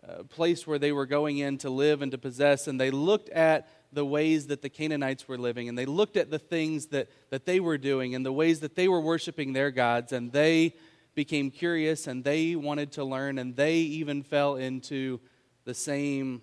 uh, 0.09 0.23
place 0.25 0.66
where 0.66 0.78
they 0.78 0.92
were 0.92 1.06
going 1.06 1.38
in 1.38 1.59
to 1.59 1.71
live 1.71 2.02
and 2.02 2.12
to 2.12 2.18
possess, 2.18 2.66
and 2.66 2.80
they 2.80 2.90
looked 2.90 3.28
at 3.30 3.68
the 3.92 4.04
ways 4.04 4.47
that 4.47 4.62
the 4.62 4.68
Canaanites 4.68 5.28
were 5.28 5.38
living, 5.38 5.68
and 5.68 5.76
they 5.76 5.87
looked 5.87 6.16
at 6.16 6.30
the 6.30 6.38
things 6.38 6.87
that, 6.87 7.09
that 7.30 7.44
they 7.44 7.61
were 7.61 7.78
doing 7.78 8.14
and 8.14 8.25
the 8.25 8.32
ways 8.32 8.61
that 8.61 8.75
they 8.75 8.88
were 8.88 9.00
worshiping 9.00 9.52
their 9.52 9.71
gods, 9.71 10.12
and 10.12 10.32
they 10.32 10.75
became 11.14 11.50
curious 11.50 12.06
and 12.06 12.25
they 12.25 12.56
wanted 12.56 12.92
to 12.92 13.04
learn, 13.04 13.38
and 13.38 13.54
they 13.54 13.76
even 13.76 14.23
fell 14.23 14.56
into 14.56 15.21
the 15.64 15.75
same 15.75 16.42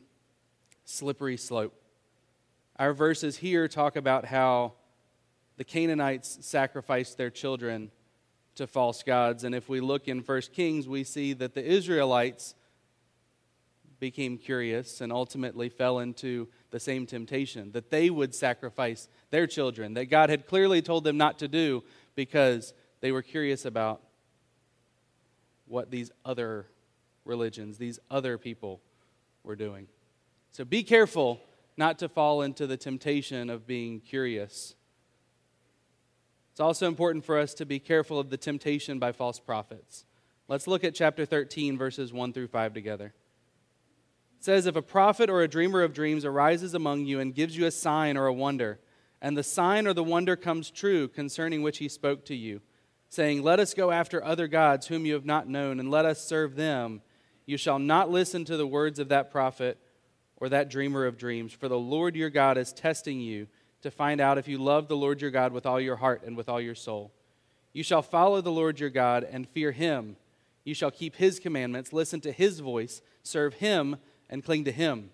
slippery 0.85 1.37
slope. 1.37 1.73
Our 2.77 2.93
verses 2.93 3.37
here 3.37 3.67
talk 3.67 3.95
about 3.95 4.25
how 4.25 4.73
the 5.57 5.63
Canaanites 5.65 6.37
sacrificed 6.41 7.17
their 7.17 7.29
children 7.29 7.91
to 8.55 8.67
false 8.67 9.03
gods. 9.03 9.43
And 9.43 9.53
if 9.53 9.67
we 9.67 9.81
look 9.81 10.07
in 10.07 10.19
1 10.19 10.41
Kings, 10.53 10.87
we 10.87 11.03
see 11.03 11.33
that 11.33 11.53
the 11.53 11.63
Israelites 11.63 12.55
became 13.99 14.37
curious 14.37 15.01
and 15.01 15.11
ultimately 15.11 15.69
fell 15.69 15.99
into 15.99 16.47
the 16.71 16.79
same 16.79 17.05
temptation 17.05 17.71
that 17.71 17.89
they 17.89 18.09
would 18.09 18.33
sacrifice 18.33 19.07
their 19.29 19.47
children, 19.47 19.93
that 19.95 20.05
God 20.05 20.29
had 20.29 20.47
clearly 20.47 20.81
told 20.81 21.03
them 21.03 21.17
not 21.17 21.39
to 21.39 21.47
do 21.47 21.83
because 22.15 22.73
they 23.01 23.11
were 23.11 23.21
curious 23.21 23.65
about 23.65 24.01
what 25.67 25.91
these 25.91 26.11
other 26.25 26.65
religions, 27.25 27.77
these 27.77 27.99
other 28.09 28.37
people 28.37 28.81
were 29.43 29.55
doing. 29.55 29.87
So 30.51 30.65
be 30.65 30.83
careful 30.83 31.41
not 31.77 31.99
to 31.99 32.09
fall 32.09 32.41
into 32.41 32.67
the 32.67 32.77
temptation 32.77 33.49
of 33.49 33.67
being 33.67 33.99
curious 33.99 34.75
it's 36.59 36.65
also 36.65 36.89
important 36.89 37.23
for 37.23 37.37
us 37.37 37.53
to 37.53 37.65
be 37.65 37.79
careful 37.79 38.19
of 38.19 38.29
the 38.29 38.35
temptation 38.35 38.99
by 38.99 39.13
false 39.13 39.39
prophets. 39.39 40.03
Let's 40.49 40.67
look 40.67 40.83
at 40.83 40.93
chapter 40.93 41.25
13, 41.25 41.77
verses 41.77 42.11
1 42.11 42.33
through 42.33 42.49
5 42.49 42.73
together. 42.73 43.13
Says, 44.39 44.65
If 44.65 44.75
a 44.75 44.81
prophet 44.81 45.29
or 45.29 45.41
a 45.41 45.47
dreamer 45.47 45.81
of 45.81 45.93
dreams 45.93 46.25
arises 46.25 46.73
among 46.73 47.05
you 47.05 47.19
and 47.19 47.35
gives 47.35 47.57
you 47.57 47.65
a 47.65 47.71
sign 47.71 48.17
or 48.17 48.25
a 48.25 48.33
wonder, 48.33 48.79
and 49.21 49.37
the 49.37 49.43
sign 49.43 49.85
or 49.85 49.93
the 49.93 50.03
wonder 50.03 50.35
comes 50.35 50.71
true 50.71 51.07
concerning 51.07 51.61
which 51.61 51.79
he 51.79 51.89
spoke 51.89 52.23
to 52.25 52.35
you, 52.35 52.61
saying, 53.09 53.43
Let 53.43 53.59
us 53.59 53.73
go 53.73 53.91
after 53.91 54.23
other 54.23 54.47
gods 54.47 54.87
whom 54.87 55.05
you 55.05 55.13
have 55.13 55.25
not 55.25 55.49
known, 55.49 55.79
and 55.79 55.91
let 55.91 56.05
us 56.05 56.23
serve 56.23 56.55
them, 56.55 57.01
you 57.45 57.57
shall 57.57 57.79
not 57.79 58.09
listen 58.09 58.45
to 58.45 58.57
the 58.57 58.67
words 58.67 58.99
of 58.99 59.09
that 59.09 59.31
prophet 59.31 59.77
or 60.37 60.49
that 60.49 60.69
dreamer 60.69 61.05
of 61.05 61.17
dreams, 61.17 61.51
for 61.51 61.67
the 61.67 61.79
Lord 61.79 62.15
your 62.15 62.29
God 62.29 62.57
is 62.57 62.71
testing 62.71 63.19
you 63.19 63.47
to 63.81 63.91
find 63.91 64.21
out 64.21 64.37
if 64.37 64.47
you 64.47 64.57
love 64.57 64.87
the 64.87 64.95
Lord 64.95 65.21
your 65.21 65.31
God 65.31 65.51
with 65.51 65.65
all 65.65 65.81
your 65.81 65.97
heart 65.97 66.23
and 66.25 66.37
with 66.37 66.47
all 66.47 66.61
your 66.61 66.75
soul. 66.75 67.11
You 67.73 67.83
shall 67.83 68.01
follow 68.01 68.41
the 68.41 68.51
Lord 68.51 68.79
your 68.79 68.89
God 68.89 69.23
and 69.29 69.47
fear 69.47 69.71
him. 69.71 70.15
You 70.63 70.73
shall 70.73 70.91
keep 70.91 71.15
his 71.15 71.39
commandments, 71.39 71.93
listen 71.93 72.21
to 72.21 72.31
his 72.31 72.59
voice, 72.59 73.01
serve 73.23 73.55
him, 73.55 73.97
and 74.29 74.43
cling 74.43 74.65
to 74.65 74.71
him. 74.71 75.09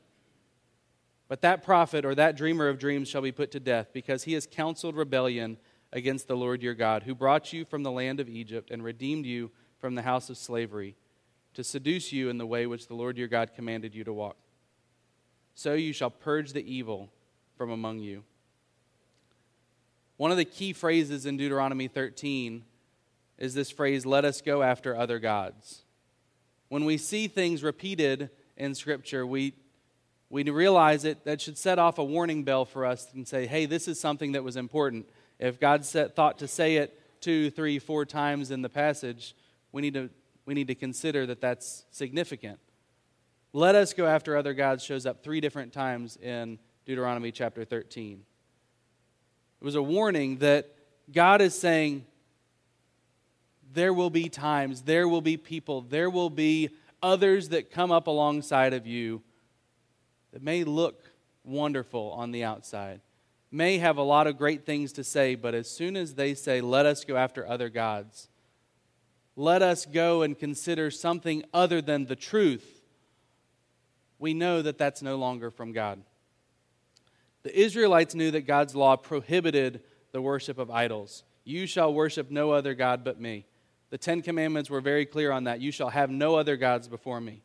But 1.27 1.41
that 1.41 1.63
prophet 1.63 2.05
or 2.05 2.13
that 2.15 2.37
dreamer 2.37 2.67
of 2.67 2.77
dreams 2.77 3.07
shall 3.07 3.21
be 3.21 3.31
put 3.31 3.51
to 3.51 3.59
death, 3.59 3.89
because 3.93 4.23
he 4.23 4.33
has 4.33 4.45
counseled 4.45 4.95
rebellion 4.95 5.57
against 5.91 6.27
the 6.27 6.37
Lord 6.37 6.61
your 6.61 6.75
God, 6.75 7.03
who 7.03 7.15
brought 7.15 7.53
you 7.53 7.65
from 7.65 7.83
the 7.83 7.91
land 7.91 8.19
of 8.19 8.29
Egypt 8.29 8.69
and 8.69 8.83
redeemed 8.83 9.25
you 9.25 9.51
from 9.79 9.95
the 9.95 10.01
house 10.01 10.29
of 10.29 10.37
slavery, 10.37 10.95
to 11.53 11.63
seduce 11.63 12.11
you 12.11 12.29
in 12.29 12.37
the 12.37 12.45
way 12.45 12.67
which 12.67 12.87
the 12.87 12.95
Lord 12.95 13.17
your 13.17 13.27
God 13.27 13.53
commanded 13.55 13.95
you 13.95 14.03
to 14.03 14.13
walk. 14.13 14.35
So 15.53 15.73
you 15.73 15.93
shall 15.93 16.09
purge 16.09 16.51
the 16.51 16.69
evil 16.69 17.09
from 17.57 17.71
among 17.71 17.99
you. 17.99 18.23
One 20.17 20.31
of 20.31 20.37
the 20.37 20.45
key 20.45 20.73
phrases 20.73 21.25
in 21.25 21.37
Deuteronomy 21.37 21.87
13 21.87 22.63
is 23.37 23.53
this 23.53 23.71
phrase, 23.71 24.05
let 24.05 24.25
us 24.25 24.41
go 24.41 24.63
after 24.63 24.95
other 24.95 25.19
gods. 25.19 25.83
When 26.67 26.85
we 26.85 26.97
see 26.97 27.27
things 27.27 27.63
repeated 27.63 28.29
in 28.57 28.75
Scripture, 28.75 29.25
we, 29.25 29.53
we 30.29 30.43
realize 30.43 31.05
it 31.05 31.25
that 31.25 31.41
should 31.41 31.57
set 31.57 31.79
off 31.79 31.97
a 31.97 32.03
warning 32.03 32.43
bell 32.43 32.65
for 32.65 32.85
us 32.85 33.07
and 33.13 33.27
say, 33.27 33.45
hey, 33.45 33.65
this 33.65 33.87
is 33.87 33.99
something 33.99 34.33
that 34.33 34.43
was 34.43 34.55
important. 34.55 35.07
If 35.39 35.59
God 35.59 35.85
set, 35.85 36.15
thought 36.15 36.39
to 36.39 36.47
say 36.47 36.77
it 36.77 36.99
two, 37.21 37.49
three, 37.49 37.79
four 37.79 38.05
times 38.05 38.51
in 38.51 38.61
the 38.61 38.69
passage, 38.69 39.35
we 39.71 39.81
need 39.81 39.93
to, 39.95 40.09
we 40.45 40.53
need 40.53 40.67
to 40.67 40.75
consider 40.75 41.25
that 41.25 41.41
that's 41.41 41.85
significant. 41.91 42.59
Let 43.51 43.75
us 43.75 43.93
go 43.93 44.05
after 44.05 44.35
other 44.35 44.53
gods 44.53 44.83
shows 44.83 45.05
up 45.05 45.23
three 45.23 45.39
different 45.39 45.73
times 45.73 46.17
in 46.17 46.59
Deuteronomy 46.85 47.31
chapter 47.31 47.65
13. 47.65 48.21
It 49.61 49.65
was 49.65 49.75
a 49.75 49.81
warning 49.81 50.37
that 50.37 50.75
God 51.11 51.41
is 51.41 51.57
saying, 51.57 52.05
there 53.73 53.93
will 53.93 54.09
be 54.09 54.29
times, 54.29 54.81
there 54.81 55.07
will 55.07 55.21
be 55.21 55.37
people, 55.37 55.81
there 55.81 56.09
will 56.09 56.29
be 56.29 56.69
others 57.05 57.49
that 57.49 57.69
come 57.69 57.91
up 57.91 58.07
alongside 58.07 58.73
of 58.73 58.87
you 58.87 59.21
that 60.33 60.41
may 60.41 60.63
look 60.63 61.11
wonderful 61.43 62.11
on 62.13 62.31
the 62.31 62.43
outside, 62.43 62.99
may 63.51 63.77
have 63.77 63.97
a 63.97 64.01
lot 64.01 64.25
of 64.25 64.39
great 64.39 64.65
things 64.65 64.91
to 64.91 65.03
say, 65.03 65.35
but 65.35 65.53
as 65.53 65.69
soon 65.69 65.95
as 65.95 66.15
they 66.15 66.33
say, 66.33 66.61
let 66.61 66.87
us 66.87 67.05
go 67.05 67.15
after 67.15 67.47
other 67.47 67.69
gods, 67.69 68.27
let 69.35 69.61
us 69.61 69.85
go 69.85 70.23
and 70.23 70.39
consider 70.39 70.89
something 70.89 71.43
other 71.53 71.79
than 71.79 72.07
the 72.07 72.15
truth, 72.15 72.81
we 74.17 74.33
know 74.33 74.63
that 74.63 74.79
that's 74.79 75.03
no 75.03 75.15
longer 75.15 75.51
from 75.51 75.73
God. 75.73 76.01
The 77.43 77.55
Israelites 77.55 78.15
knew 78.15 78.31
that 78.31 78.47
God's 78.47 78.75
law 78.75 78.95
prohibited 78.95 79.83
the 80.11 80.23
worship 80.23 80.57
of 80.57 80.71
idols. 80.71 81.23
You 81.43 81.67
shall 81.67 81.93
worship 81.93 82.31
no 82.31 82.51
other 82.51 82.73
God 82.73 83.03
but 83.03 83.21
me. 83.21 83.45
The 83.95 83.99
Ten 83.99 84.21
Commandments 84.21 84.69
were 84.69 84.81
very 84.81 85.05
clear 85.05 85.31
on 85.31 85.45
that. 85.45 85.61
You 85.61 85.71
shall 85.71 85.87
have 85.87 86.09
no 86.09 86.35
other 86.35 86.57
gods 86.57 86.89
before 86.89 87.21
me. 87.21 87.43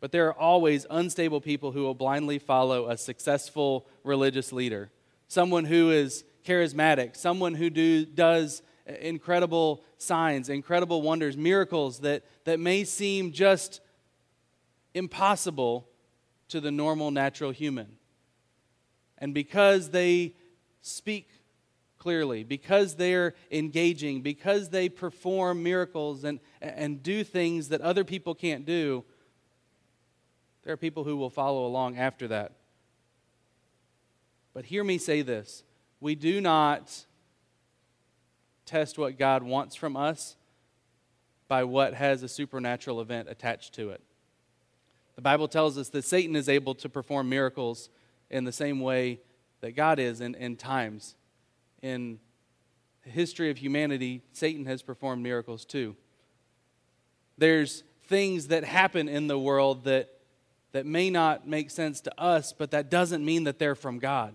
But 0.00 0.12
there 0.12 0.26
are 0.28 0.38
always 0.38 0.84
unstable 0.90 1.40
people 1.40 1.72
who 1.72 1.80
will 1.80 1.94
blindly 1.94 2.38
follow 2.38 2.90
a 2.90 2.98
successful 2.98 3.86
religious 4.04 4.52
leader, 4.52 4.90
someone 5.28 5.64
who 5.64 5.90
is 5.90 6.24
charismatic, 6.44 7.16
someone 7.16 7.54
who 7.54 7.70
do, 7.70 8.04
does 8.04 8.60
incredible 9.00 9.82
signs, 9.96 10.50
incredible 10.50 11.00
wonders, 11.00 11.38
miracles 11.38 12.00
that, 12.00 12.22
that 12.44 12.60
may 12.60 12.84
seem 12.84 13.32
just 13.32 13.80
impossible 14.92 15.88
to 16.48 16.60
the 16.60 16.70
normal 16.70 17.10
natural 17.10 17.50
human. 17.50 17.96
And 19.16 19.32
because 19.32 19.88
they 19.88 20.34
speak 20.82 21.30
clearly, 22.02 22.42
because 22.42 22.96
they're 22.96 23.32
engaging, 23.52 24.22
because 24.22 24.70
they 24.70 24.88
perform 24.88 25.62
miracles 25.62 26.24
and, 26.24 26.40
and 26.60 27.00
do 27.00 27.22
things 27.22 27.68
that 27.68 27.80
other 27.80 28.02
people 28.02 28.34
can't 28.34 28.66
do, 28.66 29.04
there 30.64 30.74
are 30.74 30.76
people 30.76 31.04
who 31.04 31.16
will 31.16 31.30
follow 31.30 31.64
along 31.64 31.96
after 31.96 32.26
that. 32.26 32.54
But 34.52 34.64
hear 34.64 34.82
me 34.82 34.98
say 34.98 35.22
this 35.22 35.62
we 36.00 36.16
do 36.16 36.40
not 36.40 37.04
test 38.66 38.98
what 38.98 39.16
God 39.16 39.44
wants 39.44 39.76
from 39.76 39.96
us 39.96 40.34
by 41.46 41.62
what 41.62 41.94
has 41.94 42.24
a 42.24 42.28
supernatural 42.28 43.00
event 43.00 43.28
attached 43.30 43.74
to 43.74 43.90
it. 43.90 44.02
The 45.14 45.22
Bible 45.22 45.46
tells 45.46 45.78
us 45.78 45.88
that 45.90 46.02
Satan 46.02 46.34
is 46.34 46.48
able 46.48 46.74
to 46.74 46.88
perform 46.88 47.28
miracles 47.28 47.90
in 48.28 48.42
the 48.42 48.50
same 48.50 48.80
way 48.80 49.20
that 49.60 49.76
God 49.76 50.00
is 50.00 50.20
in, 50.20 50.34
in 50.34 50.56
times. 50.56 51.14
In 51.82 52.18
the 53.04 53.10
history 53.10 53.50
of 53.50 53.58
humanity, 53.58 54.22
Satan 54.32 54.66
has 54.66 54.82
performed 54.82 55.22
miracles 55.22 55.64
too. 55.64 55.96
There's 57.36 57.82
things 58.04 58.48
that 58.48 58.64
happen 58.64 59.08
in 59.08 59.26
the 59.26 59.38
world 59.38 59.84
that, 59.84 60.10
that 60.72 60.86
may 60.86 61.10
not 61.10 61.46
make 61.46 61.70
sense 61.70 62.00
to 62.02 62.20
us, 62.20 62.52
but 62.52 62.70
that 62.70 62.90
doesn't 62.90 63.24
mean 63.24 63.44
that 63.44 63.58
they're 63.58 63.74
from 63.74 63.98
God. 63.98 64.34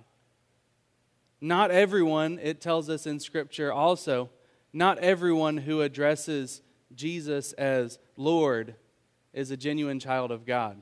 Not 1.39 1.71
everyone, 1.71 2.39
it 2.41 2.61
tells 2.61 2.89
us 2.89 3.05
in 3.05 3.19
Scripture 3.19 3.71
also, 3.71 4.29
not 4.73 4.97
everyone 4.99 5.57
who 5.57 5.81
addresses 5.81 6.61
Jesus 6.93 7.53
as 7.53 7.99
Lord 8.17 8.75
is 9.33 9.51
a 9.51 9.57
genuine 9.57 9.99
child 9.99 10.31
of 10.31 10.45
God. 10.45 10.81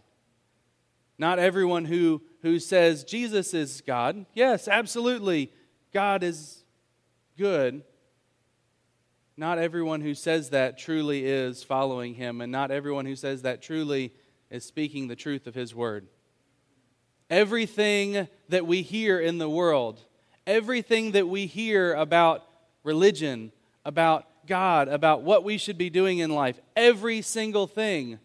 Not 1.17 1.39
everyone 1.39 1.85
who 1.85 2.21
who 2.45 2.59
says 2.59 3.03
Jesus 3.03 3.55
is 3.55 3.81
God. 3.81 4.27
Yes, 4.35 4.67
absolutely, 4.67 5.51
God 5.95 6.23
is 6.23 6.65
good. 7.37 7.81
Not 9.37 9.59
everyone 9.59 10.01
who 10.01 10.13
says 10.13 10.49
that 10.49 10.77
truly 10.77 11.25
is 11.25 11.63
following 11.63 12.15
him, 12.15 12.41
and 12.41 12.51
not 12.51 12.69
everyone 12.69 13.05
who 13.05 13.15
says 13.15 13.43
that 13.43 13.61
truly 13.61 14.13
is 14.49 14.65
speaking 14.65 15.07
the 15.07 15.15
truth 15.15 15.47
of 15.47 15.55
his 15.55 15.73
word. 15.73 16.07
Everything 17.29 18.27
that 18.49 18.67
we 18.67 18.81
hear 18.81 19.21
in 19.21 19.37
the 19.37 19.47
world, 19.47 20.01
everything 20.45 21.13
that 21.13 21.29
we 21.29 21.45
hear 21.45 21.93
about 21.93 22.43
religion, 22.83 23.53
about 23.85 24.27
God, 24.47 24.89
about 24.89 25.21
what 25.21 25.45
we 25.45 25.57
should 25.57 25.77
be 25.77 25.89
doing 25.89 26.17
in 26.17 26.29
life, 26.29 26.59
every 26.75 27.21
single 27.21 27.67
thing 27.67 28.19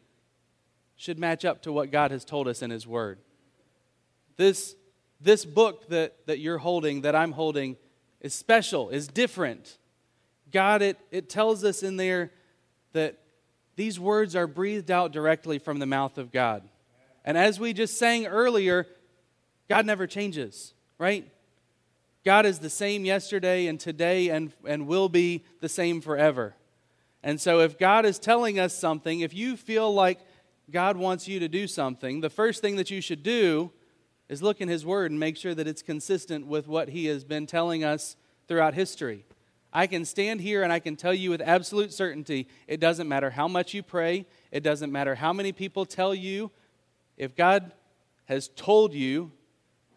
should 0.96 1.20
match 1.20 1.44
up 1.44 1.62
to 1.62 1.72
what 1.72 1.92
God 1.92 2.10
has 2.10 2.24
told 2.24 2.48
us 2.48 2.62
in 2.62 2.70
His 2.70 2.84
Word. 2.84 3.20
This, 4.36 4.74
this 5.20 5.44
book 5.44 5.88
that, 5.88 6.26
that 6.26 6.38
you're 6.38 6.58
holding, 6.58 7.02
that 7.02 7.14
I'm 7.14 7.32
holding, 7.32 7.76
is 8.20 8.34
special, 8.34 8.90
is 8.90 9.06
different. 9.06 9.78
God, 10.50 10.82
it, 10.82 10.98
it 11.10 11.28
tells 11.28 11.64
us 11.64 11.82
in 11.82 11.96
there 11.96 12.32
that 12.92 13.18
these 13.76 14.00
words 14.00 14.34
are 14.34 14.46
breathed 14.46 14.90
out 14.90 15.12
directly 15.12 15.58
from 15.58 15.78
the 15.78 15.86
mouth 15.86 16.18
of 16.18 16.32
God. 16.32 16.68
And 17.24 17.36
as 17.38 17.60
we 17.60 17.72
just 17.72 17.98
sang 17.98 18.26
earlier, 18.26 18.86
God 19.68 19.86
never 19.86 20.06
changes, 20.06 20.74
right? 20.98 21.30
God 22.24 22.44
is 22.44 22.58
the 22.58 22.70
same 22.70 23.04
yesterday 23.04 23.66
and 23.66 23.78
today 23.78 24.28
and, 24.28 24.52
and 24.66 24.86
will 24.86 25.08
be 25.08 25.44
the 25.60 25.68
same 25.68 26.00
forever. 26.00 26.54
And 27.22 27.40
so, 27.40 27.60
if 27.60 27.78
God 27.78 28.06
is 28.06 28.18
telling 28.18 28.58
us 28.58 28.76
something, 28.76 29.20
if 29.20 29.34
you 29.34 29.56
feel 29.56 29.92
like 29.92 30.18
God 30.70 30.96
wants 30.96 31.28
you 31.28 31.38
to 31.40 31.48
do 31.48 31.66
something, 31.66 32.20
the 32.20 32.30
first 32.30 32.62
thing 32.62 32.76
that 32.76 32.90
you 32.90 33.00
should 33.00 33.22
do 33.22 33.70
is 34.30 34.42
look 34.42 34.60
in 34.60 34.68
His 34.68 34.86
Word 34.86 35.10
and 35.10 35.18
make 35.18 35.36
sure 35.36 35.54
that 35.54 35.66
it's 35.66 35.82
consistent 35.82 36.46
with 36.46 36.68
what 36.68 36.90
He 36.90 37.06
has 37.06 37.24
been 37.24 37.46
telling 37.46 37.82
us 37.82 38.16
throughout 38.46 38.74
history. 38.74 39.26
I 39.72 39.88
can 39.88 40.04
stand 40.04 40.40
here 40.40 40.62
and 40.62 40.72
I 40.72 40.78
can 40.78 40.96
tell 40.96 41.12
you 41.12 41.30
with 41.30 41.42
absolute 41.42 41.92
certainty 41.92 42.48
it 42.68 42.80
doesn't 42.80 43.08
matter 43.08 43.30
how 43.30 43.48
much 43.48 43.74
you 43.74 43.82
pray, 43.82 44.26
it 44.52 44.62
doesn't 44.62 44.90
matter 44.90 45.16
how 45.16 45.32
many 45.32 45.52
people 45.52 45.84
tell 45.84 46.14
you. 46.14 46.50
If 47.16 47.36
God 47.36 47.72
has 48.26 48.48
told 48.48 48.94
you 48.94 49.32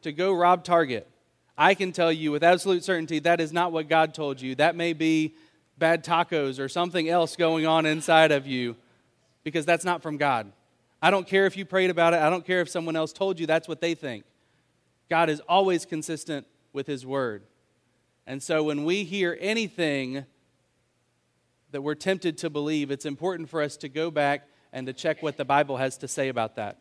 to 0.01 0.11
go 0.11 0.33
rob 0.33 0.63
Target, 0.63 1.07
I 1.55 1.75
can 1.75 1.91
tell 1.91 2.11
you 2.11 2.31
with 2.31 2.43
absolute 2.43 2.83
certainty 2.83 3.19
that 3.19 3.39
is 3.39 3.53
not 3.53 3.71
what 3.71 3.87
God 3.87 4.15
told 4.15 4.41
you. 4.41 4.55
That 4.55 4.75
may 4.75 4.93
be 4.93 5.35
bad 5.77 6.03
tacos 6.03 6.59
or 6.59 6.67
something 6.67 7.07
else 7.07 7.35
going 7.35 7.67
on 7.67 7.85
inside 7.85 8.31
of 8.31 8.47
you 8.47 8.75
because 9.43 9.65
that's 9.65 9.85
not 9.85 10.01
from 10.01 10.17
God. 10.17 10.51
I 11.03 11.11
don't 11.11 11.27
care 11.27 11.45
if 11.45 11.57
you 11.57 11.65
prayed 11.65 11.89
about 11.89 12.13
it. 12.13 12.21
I 12.21 12.29
don't 12.29 12.45
care 12.45 12.61
if 12.61 12.69
someone 12.69 12.95
else 12.95 13.11
told 13.11 13.37
you 13.37 13.45
that's 13.45 13.67
what 13.67 13.81
they 13.81 13.93
think. 13.93 14.23
God 15.09 15.29
is 15.29 15.41
always 15.49 15.85
consistent 15.85 16.47
with 16.71 16.87
His 16.87 17.05
word. 17.05 17.43
And 18.25 18.41
so 18.41 18.63
when 18.63 18.85
we 18.85 19.03
hear 19.03 19.37
anything 19.41 20.23
that 21.71 21.81
we're 21.81 21.95
tempted 21.95 22.37
to 22.37 22.49
believe, 22.49 22.89
it's 22.89 23.05
important 23.05 23.49
for 23.49 23.61
us 23.61 23.75
to 23.77 23.89
go 23.89 24.11
back 24.11 24.47
and 24.71 24.87
to 24.87 24.93
check 24.93 25.21
what 25.21 25.35
the 25.35 25.43
Bible 25.43 25.75
has 25.75 25.97
to 25.97 26.07
say 26.07 26.29
about 26.29 26.55
that. 26.55 26.77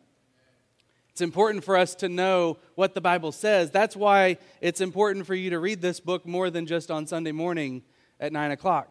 It's 1.09 1.19
important 1.19 1.65
for 1.65 1.75
us 1.75 1.93
to 1.95 2.07
know 2.07 2.59
what 2.75 2.93
the 2.93 3.01
Bible 3.01 3.33
says. 3.33 3.71
That's 3.71 3.93
why 3.93 4.37
it's 4.61 4.79
important 4.79 5.25
for 5.27 5.35
you 5.35 5.49
to 5.49 5.59
read 5.59 5.81
this 5.81 5.99
book 5.99 6.25
more 6.25 6.49
than 6.49 6.65
just 6.65 6.89
on 6.89 7.07
Sunday 7.07 7.33
morning 7.33 7.83
at 8.21 8.31
9 8.31 8.51
o'clock. 8.51 8.89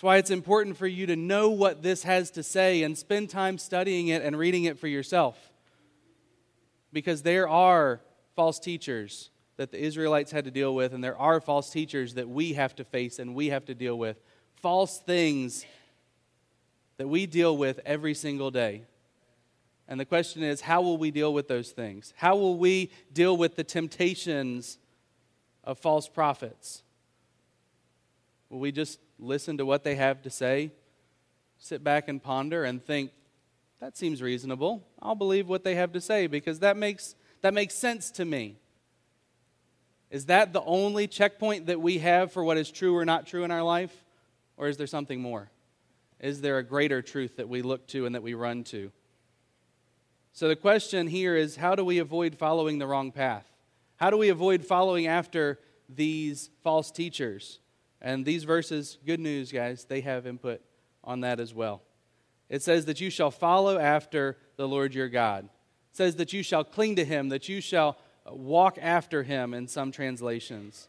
That's 0.00 0.06
why 0.06 0.16
it's 0.16 0.30
important 0.30 0.78
for 0.78 0.86
you 0.86 1.04
to 1.08 1.14
know 1.14 1.50
what 1.50 1.82
this 1.82 2.04
has 2.04 2.30
to 2.30 2.42
say 2.42 2.84
and 2.84 2.96
spend 2.96 3.28
time 3.28 3.58
studying 3.58 4.08
it 4.08 4.22
and 4.22 4.34
reading 4.34 4.64
it 4.64 4.78
for 4.78 4.88
yourself. 4.88 5.36
Because 6.90 7.20
there 7.20 7.46
are 7.46 8.00
false 8.34 8.58
teachers 8.58 9.28
that 9.58 9.72
the 9.72 9.78
Israelites 9.78 10.30
had 10.32 10.46
to 10.46 10.50
deal 10.50 10.74
with, 10.74 10.94
and 10.94 11.04
there 11.04 11.18
are 11.18 11.38
false 11.38 11.68
teachers 11.68 12.14
that 12.14 12.26
we 12.26 12.54
have 12.54 12.74
to 12.76 12.84
face 12.84 13.18
and 13.18 13.34
we 13.34 13.48
have 13.48 13.66
to 13.66 13.74
deal 13.74 13.98
with. 13.98 14.18
False 14.62 14.98
things 15.00 15.66
that 16.96 17.06
we 17.06 17.26
deal 17.26 17.54
with 17.54 17.78
every 17.84 18.14
single 18.14 18.50
day. 18.50 18.84
And 19.86 20.00
the 20.00 20.06
question 20.06 20.42
is, 20.42 20.62
how 20.62 20.80
will 20.80 20.96
we 20.96 21.10
deal 21.10 21.34
with 21.34 21.46
those 21.46 21.72
things? 21.72 22.14
How 22.16 22.36
will 22.36 22.56
we 22.56 22.90
deal 23.12 23.36
with 23.36 23.54
the 23.54 23.64
temptations 23.64 24.78
of 25.62 25.78
false 25.78 26.08
prophets? 26.08 26.84
Will 28.48 28.60
we 28.60 28.72
just 28.72 28.98
listen 29.20 29.58
to 29.58 29.66
what 29.66 29.84
they 29.84 29.94
have 29.94 30.22
to 30.22 30.30
say, 30.30 30.72
sit 31.58 31.84
back 31.84 32.08
and 32.08 32.22
ponder 32.22 32.64
and 32.64 32.84
think, 32.84 33.12
that 33.80 33.96
seems 33.96 34.20
reasonable. 34.20 34.86
I'll 35.00 35.14
believe 35.14 35.48
what 35.48 35.64
they 35.64 35.74
have 35.74 35.92
to 35.92 36.00
say 36.00 36.26
because 36.26 36.58
that 36.60 36.76
makes, 36.76 37.14
that 37.42 37.54
makes 37.54 37.74
sense 37.74 38.10
to 38.12 38.24
me. 38.24 38.56
Is 40.10 40.26
that 40.26 40.52
the 40.52 40.62
only 40.62 41.06
checkpoint 41.06 41.66
that 41.66 41.80
we 41.80 41.98
have 41.98 42.32
for 42.32 42.42
what 42.42 42.56
is 42.56 42.70
true 42.70 42.96
or 42.96 43.04
not 43.04 43.26
true 43.26 43.44
in 43.44 43.50
our 43.50 43.62
life? 43.62 44.04
Or 44.56 44.68
is 44.68 44.76
there 44.76 44.86
something 44.86 45.20
more? 45.20 45.50
Is 46.18 46.40
there 46.40 46.58
a 46.58 46.62
greater 46.62 47.00
truth 47.00 47.36
that 47.36 47.48
we 47.48 47.62
look 47.62 47.86
to 47.88 48.04
and 48.04 48.14
that 48.14 48.22
we 48.22 48.34
run 48.34 48.64
to? 48.64 48.92
So 50.32 50.48
the 50.48 50.56
question 50.56 51.06
here 51.06 51.36
is 51.36 51.56
how 51.56 51.74
do 51.74 51.84
we 51.84 51.98
avoid 51.98 52.34
following 52.34 52.78
the 52.78 52.86
wrong 52.86 53.12
path? 53.12 53.46
How 53.96 54.10
do 54.10 54.16
we 54.16 54.28
avoid 54.28 54.64
following 54.64 55.06
after 55.06 55.58
these 55.88 56.50
false 56.62 56.90
teachers? 56.90 57.58
And 58.02 58.24
these 58.24 58.44
verses, 58.44 58.98
good 59.04 59.20
news, 59.20 59.52
guys, 59.52 59.84
they 59.84 60.00
have 60.00 60.26
input 60.26 60.60
on 61.04 61.20
that 61.20 61.40
as 61.40 61.52
well. 61.52 61.82
It 62.48 62.62
says 62.62 62.86
that 62.86 63.00
you 63.00 63.10
shall 63.10 63.30
follow 63.30 63.78
after 63.78 64.36
the 64.56 64.66
Lord 64.66 64.94
your 64.94 65.08
God. 65.08 65.44
It 65.44 65.96
says 65.96 66.16
that 66.16 66.32
you 66.32 66.42
shall 66.42 66.64
cling 66.64 66.96
to 66.96 67.04
him, 67.04 67.28
that 67.28 67.48
you 67.48 67.60
shall 67.60 67.98
walk 68.26 68.78
after 68.80 69.22
him 69.22 69.54
in 69.54 69.68
some 69.68 69.92
translations. 69.92 70.88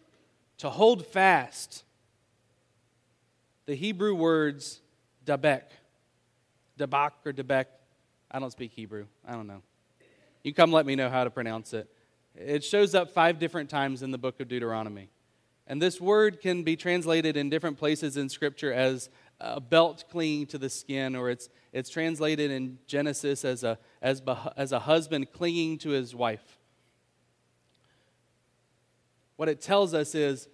To 0.60 0.70
hold 0.70 1.06
fast. 1.06 1.84
The 3.66 3.76
Hebrew 3.76 4.16
words 4.16 4.82
dabek, 5.26 5.64
dabak 6.78 7.12
or 7.26 7.32
debek. 7.32 7.66
I 8.30 8.40
don't 8.40 8.52
speak 8.52 8.72
Hebrew. 8.72 9.06
I 9.28 9.34
don't 9.34 9.48
know. 9.48 9.62
You 10.44 10.54
come 10.54 10.72
let 10.72 10.86
me 10.86 10.96
know 10.96 11.10
how 11.10 11.24
to 11.24 11.30
pronounce 11.30 11.74
it. 11.74 11.88
It 12.36 12.64
shows 12.64 12.96
up 12.96 13.12
five 13.12 13.40
different 13.40 13.70
times 13.70 14.04
in 14.04 14.12
the 14.12 14.18
book 14.18 14.40
of 14.40 14.48
Deuteronomy. 14.48 15.10
And 15.72 15.82
this 15.82 16.02
word 16.02 16.42
can 16.42 16.64
be 16.64 16.76
translated 16.76 17.38
in 17.38 17.50
different 17.50 17.78
places 17.78 18.18
in 18.18 18.28
Scripture 18.28 18.74
as 18.74 19.10
a 19.40 19.62
belt 19.62 20.04
clinging 20.12 20.48
to 20.48 20.58
the 20.58 20.70
skin, 20.70 21.16
or 21.16 21.30
it's, 21.30 21.48
it's 21.72 21.90
translated 21.90 22.52
in 22.52 22.78
Genesis 22.88 23.46
as 23.46 23.64
a, 23.64 23.80
as, 24.02 24.22
as 24.58 24.74
a 24.74 24.80
husband 24.80 25.32
clinging 25.32 25.78
to 25.78 25.92
his 25.92 26.14
wife. 26.14 26.60
What 29.38 29.48
it 29.48 29.62
tells 29.62 29.94
us 29.94 30.14
is, 30.14 30.50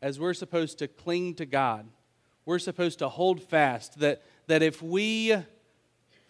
as 0.00 0.20
we're 0.20 0.34
supposed 0.34 0.78
to 0.78 0.86
cling 0.86 1.34
to 1.34 1.44
God, 1.44 1.88
we're 2.46 2.60
supposed 2.60 3.00
to 3.00 3.08
hold 3.08 3.42
fast 3.42 3.98
that, 3.98 4.22
that 4.46 4.62
if 4.62 4.80
we 4.80 5.34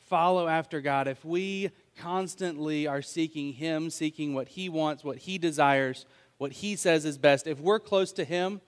follow 0.08 0.48
after 0.48 0.80
God, 0.80 1.08
if 1.08 1.22
we 1.26 1.70
constantly 1.98 2.86
are 2.86 3.02
seeking 3.02 3.52
Him, 3.52 3.90
seeking 3.90 4.34
what 4.34 4.48
He 4.48 4.68
wants, 4.68 5.04
what 5.04 5.18
He 5.18 5.38
desires, 5.38 6.06
what 6.42 6.50
he 6.50 6.74
says 6.74 7.04
is 7.04 7.18
best. 7.18 7.46
If 7.46 7.60
we're 7.60 7.78
close 7.78 8.10
to 8.14 8.24
him, 8.24 8.60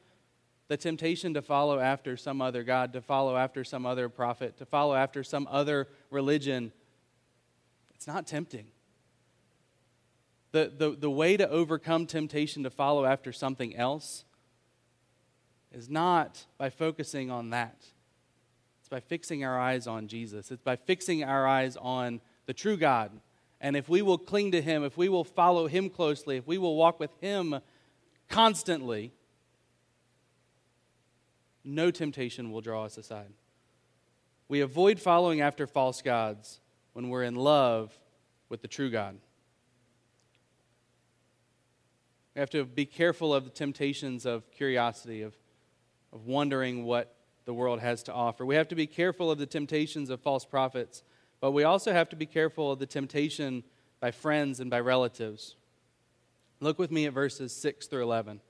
the 0.68 0.76
temptation 0.76 1.34
to 1.34 1.42
follow 1.42 1.80
after 1.80 2.16
some 2.16 2.40
other 2.40 2.62
God, 2.62 2.92
to 2.92 3.00
follow 3.00 3.36
after 3.36 3.64
some 3.64 3.84
other 3.84 4.08
prophet, 4.08 4.56
to 4.58 4.64
follow 4.64 4.94
after 4.94 5.24
some 5.24 5.48
other 5.50 5.88
religion, 6.08 6.70
it's 7.92 8.06
not 8.06 8.28
tempting. 8.28 8.66
The, 10.52 10.72
the, 10.78 10.90
the 10.92 11.10
way 11.10 11.36
to 11.36 11.50
overcome 11.50 12.06
temptation 12.06 12.62
to 12.62 12.70
follow 12.70 13.06
after 13.06 13.32
something 13.32 13.74
else 13.74 14.24
is 15.72 15.90
not 15.90 16.44
by 16.56 16.70
focusing 16.70 17.28
on 17.28 17.50
that. 17.50 17.86
It's 18.78 18.88
by 18.88 19.00
fixing 19.00 19.42
our 19.42 19.58
eyes 19.58 19.88
on 19.88 20.06
Jesus. 20.06 20.52
It's 20.52 20.62
by 20.62 20.76
fixing 20.76 21.24
our 21.24 21.44
eyes 21.44 21.76
on 21.76 22.20
the 22.46 22.54
true 22.54 22.76
God 22.76 23.10
and 23.64 23.78
if 23.78 23.88
we 23.88 24.02
will 24.02 24.18
cling 24.18 24.52
to 24.52 24.60
Him, 24.60 24.84
if 24.84 24.98
we 24.98 25.08
will 25.08 25.24
follow 25.24 25.66
Him 25.66 25.88
closely, 25.88 26.36
if 26.36 26.46
we 26.46 26.58
will 26.58 26.76
walk 26.76 27.00
with 27.00 27.10
Him 27.22 27.60
constantly, 28.28 29.10
no 31.64 31.90
temptation 31.90 32.52
will 32.52 32.60
draw 32.60 32.84
us 32.84 32.98
aside. 32.98 33.32
We 34.48 34.60
avoid 34.60 35.00
following 35.00 35.40
after 35.40 35.66
false 35.66 36.02
gods 36.02 36.60
when 36.92 37.08
we're 37.08 37.22
in 37.22 37.36
love 37.36 37.98
with 38.50 38.60
the 38.60 38.68
true 38.68 38.90
God. 38.90 39.16
We 42.34 42.40
have 42.40 42.50
to 42.50 42.66
be 42.66 42.84
careful 42.84 43.32
of 43.32 43.44
the 43.44 43.50
temptations 43.50 44.26
of 44.26 44.50
curiosity, 44.50 45.22
of, 45.22 45.34
of 46.12 46.26
wondering 46.26 46.84
what 46.84 47.16
the 47.46 47.54
world 47.54 47.80
has 47.80 48.02
to 48.02 48.12
offer. 48.12 48.44
We 48.44 48.56
have 48.56 48.68
to 48.68 48.74
be 48.74 48.86
careful 48.86 49.30
of 49.30 49.38
the 49.38 49.46
temptations 49.46 50.10
of 50.10 50.20
false 50.20 50.44
prophets 50.44 51.02
but 51.44 51.50
we 51.50 51.64
also 51.64 51.92
have 51.92 52.08
to 52.08 52.16
be 52.16 52.24
careful 52.24 52.72
of 52.72 52.78
the 52.78 52.86
temptation 52.86 53.62
by 54.00 54.10
friends 54.10 54.60
and 54.60 54.70
by 54.70 54.80
relatives. 54.80 55.56
Look 56.58 56.78
with 56.78 56.90
me 56.90 57.04
at 57.04 57.12
verses 57.12 57.54
6 57.54 57.86
through 57.86 58.04
11. 58.04 58.36
It 58.36 58.40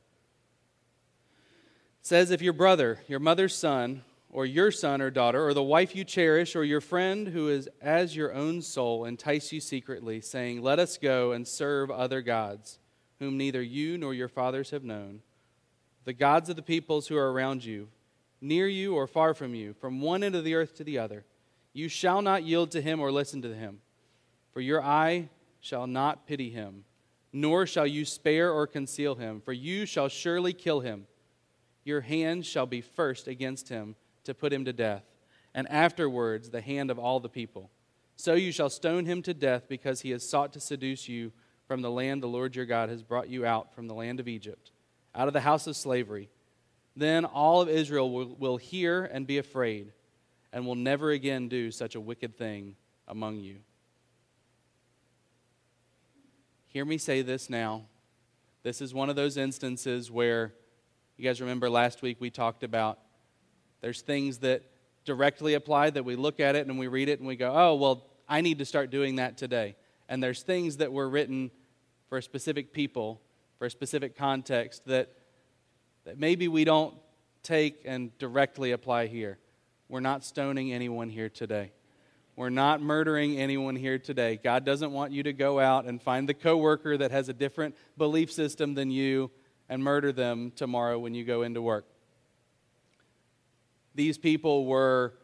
says, 2.02 2.30
If 2.30 2.40
your 2.40 2.52
brother, 2.52 3.00
your 3.08 3.18
mother's 3.18 3.56
son, 3.56 4.04
or 4.30 4.46
your 4.46 4.70
son 4.70 5.02
or 5.02 5.10
daughter, 5.10 5.44
or 5.44 5.52
the 5.54 5.60
wife 5.60 5.96
you 5.96 6.04
cherish, 6.04 6.54
or 6.54 6.62
your 6.62 6.80
friend 6.80 7.26
who 7.26 7.48
is 7.48 7.68
as 7.82 8.14
your 8.14 8.32
own 8.32 8.62
soul 8.62 9.06
entice 9.06 9.50
you 9.50 9.58
secretly, 9.58 10.20
saying, 10.20 10.62
Let 10.62 10.78
us 10.78 10.96
go 10.96 11.32
and 11.32 11.48
serve 11.48 11.90
other 11.90 12.22
gods, 12.22 12.78
whom 13.18 13.36
neither 13.36 13.60
you 13.60 13.98
nor 13.98 14.14
your 14.14 14.28
fathers 14.28 14.70
have 14.70 14.84
known, 14.84 15.20
the 16.04 16.12
gods 16.12 16.48
of 16.48 16.54
the 16.54 16.62
peoples 16.62 17.08
who 17.08 17.16
are 17.16 17.32
around 17.32 17.64
you, 17.64 17.88
near 18.40 18.68
you 18.68 18.94
or 18.94 19.08
far 19.08 19.34
from 19.34 19.52
you, 19.52 19.72
from 19.72 20.00
one 20.00 20.22
end 20.22 20.36
of 20.36 20.44
the 20.44 20.54
earth 20.54 20.76
to 20.76 20.84
the 20.84 20.96
other, 20.96 21.24
you 21.74 21.88
shall 21.88 22.22
not 22.22 22.44
yield 22.44 22.70
to 22.70 22.80
him 22.80 23.00
or 23.00 23.12
listen 23.12 23.42
to 23.42 23.54
him, 23.54 23.80
for 24.52 24.62
your 24.62 24.82
eye 24.82 25.28
shall 25.60 25.86
not 25.86 26.26
pity 26.26 26.48
him, 26.48 26.84
nor 27.32 27.66
shall 27.66 27.86
you 27.86 28.04
spare 28.04 28.50
or 28.50 28.66
conceal 28.66 29.16
him, 29.16 29.42
for 29.44 29.52
you 29.52 29.84
shall 29.84 30.08
surely 30.08 30.52
kill 30.52 30.80
him. 30.80 31.06
Your 31.84 32.00
hand 32.00 32.46
shall 32.46 32.64
be 32.64 32.80
first 32.80 33.26
against 33.26 33.68
him 33.68 33.96
to 34.22 34.32
put 34.32 34.52
him 34.52 34.64
to 34.64 34.72
death, 34.72 35.02
and 35.52 35.68
afterwards 35.68 36.48
the 36.48 36.60
hand 36.60 36.90
of 36.90 36.98
all 36.98 37.20
the 37.20 37.28
people. 37.28 37.70
So 38.16 38.34
you 38.34 38.52
shall 38.52 38.70
stone 38.70 39.04
him 39.04 39.20
to 39.22 39.34
death 39.34 39.64
because 39.68 40.00
he 40.00 40.10
has 40.10 40.26
sought 40.26 40.52
to 40.52 40.60
seduce 40.60 41.08
you 41.08 41.32
from 41.66 41.82
the 41.82 41.90
land 41.90 42.22
the 42.22 42.28
Lord 42.28 42.54
your 42.54 42.66
God 42.66 42.88
has 42.88 43.02
brought 43.02 43.28
you 43.28 43.44
out 43.44 43.74
from 43.74 43.88
the 43.88 43.94
land 43.94 44.20
of 44.20 44.28
Egypt, 44.28 44.70
out 45.14 45.26
of 45.26 45.34
the 45.34 45.40
house 45.40 45.66
of 45.66 45.76
slavery. 45.76 46.28
Then 46.94 47.24
all 47.24 47.60
of 47.60 47.68
Israel 47.68 48.12
will, 48.12 48.36
will 48.38 48.56
hear 48.58 49.04
and 49.04 49.26
be 49.26 49.38
afraid, 49.38 49.92
and 50.54 50.64
will 50.64 50.76
never 50.76 51.10
again 51.10 51.48
do 51.48 51.72
such 51.72 51.96
a 51.96 52.00
wicked 52.00 52.38
thing 52.38 52.76
among 53.08 53.40
you. 53.40 53.56
Hear 56.68 56.84
me 56.84 56.96
say 56.96 57.22
this 57.22 57.50
now. 57.50 57.86
This 58.62 58.80
is 58.80 58.94
one 58.94 59.10
of 59.10 59.16
those 59.16 59.36
instances 59.36 60.12
where, 60.12 60.54
you 61.16 61.24
guys 61.24 61.40
remember 61.40 61.68
last 61.68 62.02
week 62.02 62.18
we 62.20 62.30
talked 62.30 62.62
about 62.62 63.00
there's 63.80 64.00
things 64.00 64.38
that 64.38 64.62
directly 65.04 65.54
apply 65.54 65.90
that 65.90 66.04
we 66.04 66.14
look 66.14 66.38
at 66.38 66.54
it 66.54 66.68
and 66.68 66.78
we 66.78 66.86
read 66.86 67.08
it 67.08 67.18
and 67.18 67.26
we 67.26 67.34
go, 67.34 67.52
oh, 67.52 67.74
well, 67.74 68.06
I 68.28 68.40
need 68.40 68.60
to 68.60 68.64
start 68.64 68.90
doing 68.90 69.16
that 69.16 69.36
today. 69.36 69.74
And 70.08 70.22
there's 70.22 70.42
things 70.42 70.76
that 70.76 70.92
were 70.92 71.08
written 71.08 71.50
for 72.08 72.20
specific 72.20 72.72
people, 72.72 73.20
for 73.58 73.66
a 73.66 73.70
specific 73.70 74.16
context 74.16 74.86
that, 74.86 75.12
that 76.04 76.18
maybe 76.18 76.46
we 76.46 76.64
don't 76.64 76.94
take 77.42 77.82
and 77.84 78.16
directly 78.18 78.70
apply 78.70 79.08
here. 79.08 79.38
We're 79.88 80.00
not 80.00 80.24
stoning 80.24 80.72
anyone 80.72 81.08
here 81.08 81.28
today. 81.28 81.72
We're 82.36 82.50
not 82.50 82.82
murdering 82.82 83.38
anyone 83.38 83.76
here 83.76 83.98
today. 83.98 84.40
God 84.42 84.64
doesn't 84.64 84.90
want 84.90 85.12
you 85.12 85.22
to 85.22 85.32
go 85.32 85.60
out 85.60 85.84
and 85.84 86.02
find 86.02 86.28
the 86.28 86.34
coworker 86.34 86.96
that 86.96 87.10
has 87.10 87.28
a 87.28 87.32
different 87.32 87.76
belief 87.96 88.32
system 88.32 88.74
than 88.74 88.90
you 88.90 89.30
and 89.68 89.82
murder 89.82 90.12
them 90.12 90.52
tomorrow 90.56 90.98
when 90.98 91.14
you 91.14 91.24
go 91.24 91.42
into 91.42 91.62
work 91.62 91.86
these 93.94 94.18
people 94.18 94.66
were 94.66 95.14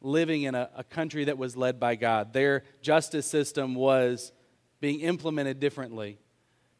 living 0.00 0.42
in 0.42 0.54
a, 0.54 0.68
a, 0.76 0.84
country 0.84 1.24
that 1.24 1.38
was 1.38 1.56
led 1.56 1.80
by 1.80 1.94
God. 1.94 2.32
Their 2.32 2.64
justice 2.82 3.26
system 3.26 3.74
was 3.74 4.32
being 4.80 5.00
implemented 5.00 5.60
differently. 5.60 6.18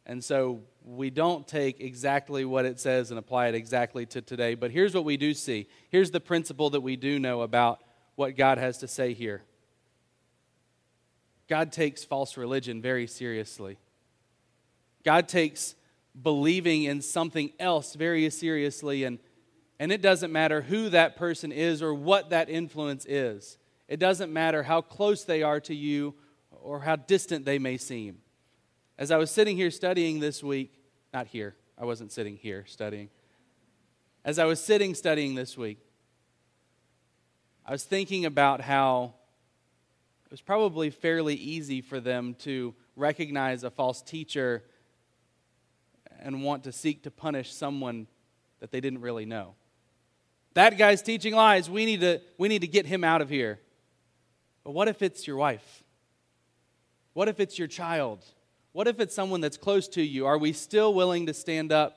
And 0.06 0.22
so 0.22 0.60
we 0.84 1.10
don't 1.10 1.48
take 1.48 1.80
exactly 1.80 2.44
what 2.44 2.66
it 2.66 2.78
says 2.78 3.10
and 3.10 3.18
apply 3.18 3.48
it 3.48 3.54
exactly 3.54 4.04
to 4.06 4.20
today. 4.20 4.54
But 4.54 4.70
here's 4.70 4.94
what 4.94 5.04
we 5.04 5.16
do 5.16 5.32
see. 5.32 5.66
Here's 5.88 6.10
the 6.10 6.20
principle 6.20 6.70
that 6.70 6.82
we 6.82 6.96
do 6.96 7.18
know 7.18 7.40
about 7.40 7.82
what 8.16 8.36
God 8.36 8.58
has 8.58 8.78
to 8.78 8.88
say 8.88 9.12
here 9.14 9.42
God 11.48 11.72
takes 11.72 12.04
false 12.04 12.36
religion 12.36 12.80
very 12.80 13.06
seriously. 13.06 13.78
God 15.04 15.28
takes 15.28 15.74
believing 16.20 16.84
in 16.84 17.02
something 17.02 17.52
else 17.58 17.94
very 17.94 18.28
seriously 18.30 19.04
and 19.04 19.18
and 19.80 19.90
it 19.90 20.00
doesn't 20.00 20.32
matter 20.32 20.62
who 20.62 20.88
that 20.90 21.16
person 21.16 21.50
is 21.50 21.82
or 21.82 21.92
what 21.92 22.30
that 22.30 22.48
influence 22.48 23.04
is. 23.06 23.58
It 23.88 23.98
doesn't 23.98 24.32
matter 24.32 24.62
how 24.62 24.80
close 24.80 25.24
they 25.24 25.42
are 25.42 25.60
to 25.62 25.74
you 25.74 26.14
or 26.50 26.80
how 26.80 26.96
distant 26.96 27.44
they 27.44 27.58
may 27.58 27.76
seem. 27.76 28.18
As 28.96 29.10
I 29.10 29.16
was 29.16 29.30
sitting 29.30 29.56
here 29.56 29.70
studying 29.70 30.20
this 30.20 30.42
week, 30.42 30.72
not 31.12 31.26
here, 31.26 31.56
I 31.76 31.84
wasn't 31.84 32.12
sitting 32.12 32.36
here 32.36 32.64
studying. 32.66 33.08
As 34.24 34.38
I 34.38 34.44
was 34.44 34.62
sitting 34.62 34.94
studying 34.94 35.34
this 35.34 35.58
week, 35.58 35.78
I 37.66 37.72
was 37.72 37.82
thinking 37.82 38.24
about 38.24 38.60
how 38.60 39.14
it 40.26 40.30
was 40.30 40.40
probably 40.40 40.90
fairly 40.90 41.34
easy 41.34 41.80
for 41.80 41.98
them 41.98 42.34
to 42.40 42.74
recognize 42.94 43.64
a 43.64 43.70
false 43.70 44.00
teacher 44.00 44.62
and 46.20 46.44
want 46.44 46.64
to 46.64 46.72
seek 46.72 47.02
to 47.02 47.10
punish 47.10 47.52
someone 47.52 48.06
that 48.60 48.70
they 48.70 48.80
didn't 48.80 49.00
really 49.00 49.26
know. 49.26 49.54
That 50.54 50.78
guy's 50.78 51.02
teaching 51.02 51.34
lies. 51.34 51.68
We 51.68 51.84
need 51.84 52.00
to, 52.00 52.20
we 52.38 52.48
need 52.48 52.60
to 52.60 52.68
get 52.68 52.86
him 52.86 53.02
out 53.02 53.20
of 53.22 53.28
here. 53.28 53.58
But 54.62 54.70
what 54.70 54.86
if 54.86 55.02
it's 55.02 55.26
your 55.26 55.36
wife? 55.36 55.82
What 57.12 57.28
if 57.28 57.40
it's 57.40 57.58
your 57.58 57.68
child? 57.68 58.24
What 58.74 58.88
if 58.88 58.98
it's 58.98 59.14
someone 59.14 59.40
that's 59.40 59.56
close 59.56 59.86
to 59.90 60.02
you? 60.02 60.26
Are 60.26 60.36
we 60.36 60.52
still 60.52 60.92
willing 60.92 61.26
to 61.26 61.32
stand 61.32 61.70
up 61.70 61.96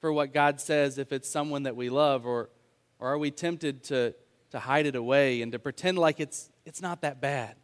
for 0.00 0.12
what 0.12 0.34
God 0.34 0.60
says 0.60 0.98
if 0.98 1.12
it's 1.12 1.28
someone 1.30 1.62
that 1.62 1.76
we 1.76 1.90
love? 1.90 2.26
Or, 2.26 2.50
or 2.98 3.12
are 3.12 3.18
we 3.18 3.30
tempted 3.30 3.84
to, 3.84 4.16
to 4.50 4.58
hide 4.58 4.86
it 4.86 4.96
away 4.96 5.42
and 5.42 5.52
to 5.52 5.60
pretend 5.60 5.96
like 5.96 6.18
it's, 6.18 6.50
it's 6.66 6.82
not 6.82 7.02
that 7.02 7.20
bad? 7.20 7.54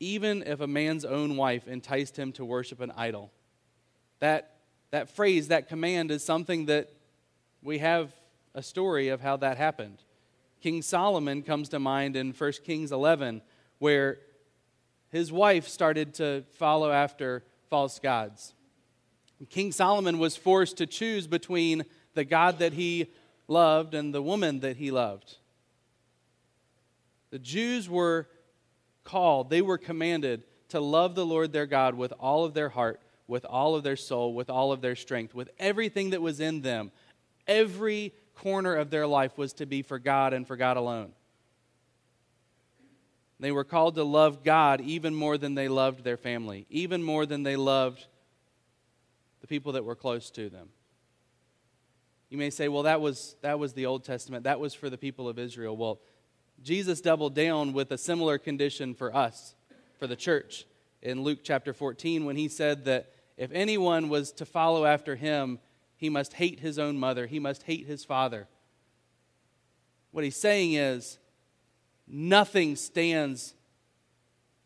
Even 0.00 0.42
if 0.42 0.60
a 0.60 0.66
man's 0.66 1.04
own 1.04 1.36
wife 1.36 1.68
enticed 1.68 2.18
him 2.18 2.32
to 2.32 2.44
worship 2.44 2.80
an 2.80 2.92
idol, 2.96 3.30
that 4.18 4.56
that 4.90 5.08
phrase, 5.08 5.48
that 5.48 5.68
command, 5.68 6.10
is 6.10 6.24
something 6.24 6.66
that 6.66 6.90
we 7.62 7.78
have 7.78 8.12
a 8.56 8.62
story 8.62 9.08
of 9.08 9.20
how 9.20 9.36
that 9.36 9.56
happened. 9.56 9.98
King 10.60 10.82
Solomon 10.82 11.42
comes 11.42 11.68
to 11.68 11.78
mind 11.78 12.16
in 12.16 12.32
1 12.32 12.52
Kings 12.64 12.90
11, 12.90 13.40
where 13.78 14.18
his 15.14 15.30
wife 15.30 15.68
started 15.68 16.12
to 16.14 16.42
follow 16.54 16.90
after 16.90 17.44
false 17.70 18.00
gods. 18.00 18.52
King 19.48 19.70
Solomon 19.70 20.18
was 20.18 20.36
forced 20.36 20.78
to 20.78 20.86
choose 20.86 21.28
between 21.28 21.84
the 22.14 22.24
God 22.24 22.58
that 22.58 22.72
he 22.72 23.12
loved 23.46 23.94
and 23.94 24.12
the 24.12 24.20
woman 24.20 24.58
that 24.60 24.76
he 24.76 24.90
loved. 24.90 25.36
The 27.30 27.38
Jews 27.38 27.88
were 27.88 28.26
called, 29.04 29.50
they 29.50 29.62
were 29.62 29.78
commanded 29.78 30.42
to 30.70 30.80
love 30.80 31.14
the 31.14 31.24
Lord 31.24 31.52
their 31.52 31.66
God 31.66 31.94
with 31.94 32.12
all 32.18 32.44
of 32.44 32.52
their 32.52 32.70
heart, 32.70 33.00
with 33.28 33.44
all 33.44 33.76
of 33.76 33.84
their 33.84 33.94
soul, 33.94 34.34
with 34.34 34.50
all 34.50 34.72
of 34.72 34.80
their 34.80 34.96
strength, 34.96 35.32
with 35.32 35.48
everything 35.60 36.10
that 36.10 36.22
was 36.22 36.40
in 36.40 36.62
them. 36.62 36.90
Every 37.46 38.12
corner 38.34 38.74
of 38.74 38.90
their 38.90 39.06
life 39.06 39.38
was 39.38 39.52
to 39.54 39.66
be 39.66 39.82
for 39.82 40.00
God 40.00 40.32
and 40.32 40.44
for 40.44 40.56
God 40.56 40.76
alone. 40.76 41.12
They 43.40 43.52
were 43.52 43.64
called 43.64 43.96
to 43.96 44.04
love 44.04 44.44
God 44.44 44.80
even 44.80 45.14
more 45.14 45.36
than 45.36 45.54
they 45.54 45.68
loved 45.68 46.04
their 46.04 46.16
family, 46.16 46.66
even 46.70 47.02
more 47.02 47.26
than 47.26 47.42
they 47.42 47.56
loved 47.56 48.06
the 49.40 49.46
people 49.46 49.72
that 49.72 49.84
were 49.84 49.96
close 49.96 50.30
to 50.30 50.48
them. 50.48 50.68
You 52.30 52.38
may 52.38 52.50
say, 52.50 52.68
well, 52.68 52.84
that 52.84 53.00
was, 53.00 53.36
that 53.42 53.58
was 53.58 53.74
the 53.74 53.86
Old 53.86 54.04
Testament. 54.04 54.44
That 54.44 54.60
was 54.60 54.74
for 54.74 54.88
the 54.88 54.98
people 54.98 55.28
of 55.28 55.38
Israel. 55.38 55.76
Well, 55.76 56.00
Jesus 56.62 57.00
doubled 57.00 57.34
down 57.34 57.72
with 57.72 57.90
a 57.92 57.98
similar 57.98 58.38
condition 58.38 58.94
for 58.94 59.14
us, 59.14 59.54
for 59.98 60.06
the 60.06 60.16
church, 60.16 60.64
in 61.02 61.22
Luke 61.22 61.40
chapter 61.42 61.74
14, 61.74 62.24
when 62.24 62.36
he 62.36 62.48
said 62.48 62.86
that 62.86 63.12
if 63.36 63.50
anyone 63.52 64.08
was 64.08 64.32
to 64.32 64.46
follow 64.46 64.86
after 64.86 65.16
him, 65.16 65.58
he 65.96 66.08
must 66.08 66.34
hate 66.34 66.60
his 66.60 66.78
own 66.78 66.98
mother, 66.98 67.26
he 67.26 67.38
must 67.38 67.64
hate 67.64 67.86
his 67.86 68.04
father. 68.04 68.48
What 70.10 70.24
he's 70.24 70.36
saying 70.36 70.72
is, 70.72 71.18
nothing 72.06 72.76
stands 72.76 73.54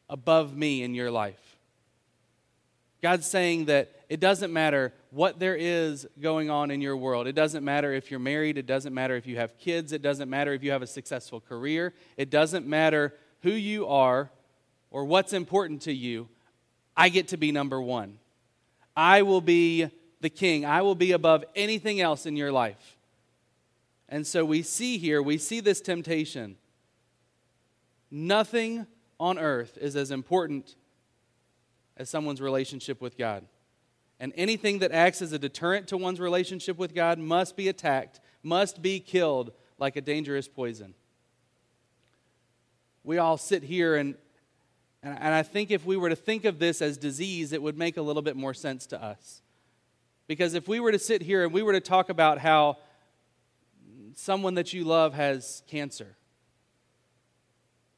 above 0.09 0.57
me 0.57 0.83
in 0.83 0.95
your 0.95 1.11
life. 1.11 1.59
God's 3.01 3.27
saying 3.27 3.67
that 3.67 3.93
it 4.09 4.21
doesn't 4.21 4.53
matter 4.53 4.93
what 5.11 5.39
there 5.39 5.55
is 5.55 6.07
going 6.21 6.51
on 6.51 6.71
in 6.71 6.81
your 6.81 6.97
world. 6.97 7.27
It 7.27 7.35
doesn't 7.35 7.65
matter 7.65 7.93
if 7.93 8.11
you're 8.11 8.19
married. 8.19 8.59
It 8.59 8.67
doesn't 8.67 8.93
matter 8.93 9.15
if 9.15 9.27
you 9.27 9.37
have 9.37 9.57
kids. 9.59 9.93
It 9.93 10.03
doesn't 10.03 10.29
matter 10.29 10.53
if 10.53 10.65
you 10.65 10.73
have 10.73 10.83
a 10.83 10.87
successful 10.87 11.41
career. 11.41 11.95
It 12.17 12.31
doesn't 12.31 12.67
matter 12.67 13.15
who 13.43 13.53
you 13.53 13.87
are 13.87 14.31
or 14.91 15.05
what's 15.05 15.33
important 15.33 15.83
to 15.83 15.93
you. 15.93 16.29
I 16.97 17.09
get 17.09 17.29
to 17.29 17.37
be 17.37 17.53
number 17.53 17.81
one. 17.81 18.19
I 18.97 19.23
will 19.23 19.41
be 19.41 19.89
the 20.21 20.31
king. 20.31 20.65
I 20.65 20.83
will 20.83 20.97
be 20.97 21.13
above 21.13 21.45
anything 21.55 22.01
else 22.01 22.27
in 22.27 22.37
your 22.37 22.51
life. 22.51 22.97
And 24.09 24.27
so 24.27 24.45
we 24.45 24.63
see 24.63 24.99
here, 24.99 25.23
we 25.23 25.39
see 25.39 25.61
this 25.61 25.81
temptation. 25.81 26.57
Nothing 28.11 28.87
on 29.21 29.39
earth 29.39 29.79
is 29.81 29.97
as 29.97 30.11
important 30.11 30.77
as 31.97 32.09
someone's 32.09 32.41
relationship 32.41 33.01
with 33.01 33.19
God. 33.19 33.45
And 34.21 34.33
anything 34.37 34.81
that 34.81 34.93
acts 34.93 35.23
as 35.23 35.33
a 35.33 35.39
deterrent 35.39 35.89
to 35.89 35.97
one's 35.97 36.21
relationship 36.21 36.77
with 36.77 36.95
God 36.95 37.19
must 37.19 37.57
be 37.57 37.69
attacked, 37.69 38.21
must 38.43 38.83
be 38.83 39.01
killed 39.01 39.53
like 39.79 39.97
a 39.97 40.01
dangerous 40.01 40.49
poison. 40.49 40.95
We 43.05 43.19
all 43.19 43.37
sit 43.37 43.63
here 43.63 43.97
and 43.97 44.17
and, 45.03 45.17
and 45.19 45.35
I 45.35 45.43
think 45.43 45.71
if 45.71 45.85
we 45.85 45.97
were 45.97 46.09
to 46.09 46.17
think 46.17 46.45
of 46.45 46.59
this 46.59 46.83
as 46.83 46.97
disease, 46.97 47.53
it 47.53 47.63
would 47.63 47.79
make 47.79 47.97
a 47.97 48.03
little 48.03 48.23
bit 48.23 48.37
more 48.37 48.55
sense 48.55 48.87
to 48.87 49.03
us. 49.03 49.43
Because 50.27 50.55
if 50.55 50.69
we 50.69 50.81
were 50.81 50.93
to 50.93 50.99
sit 50.99 51.23
here 51.23 51.45
and 51.45 51.53
we 51.53 51.63
were 51.63 51.73
to 51.73 51.81
talk 51.81 52.09
about 52.09 52.39
how 52.39 52.79
someone 54.15 54.55
that 54.55 54.73
you 54.73 54.85
love 54.85 55.15
has 55.15 55.63
cancer. 55.69 56.17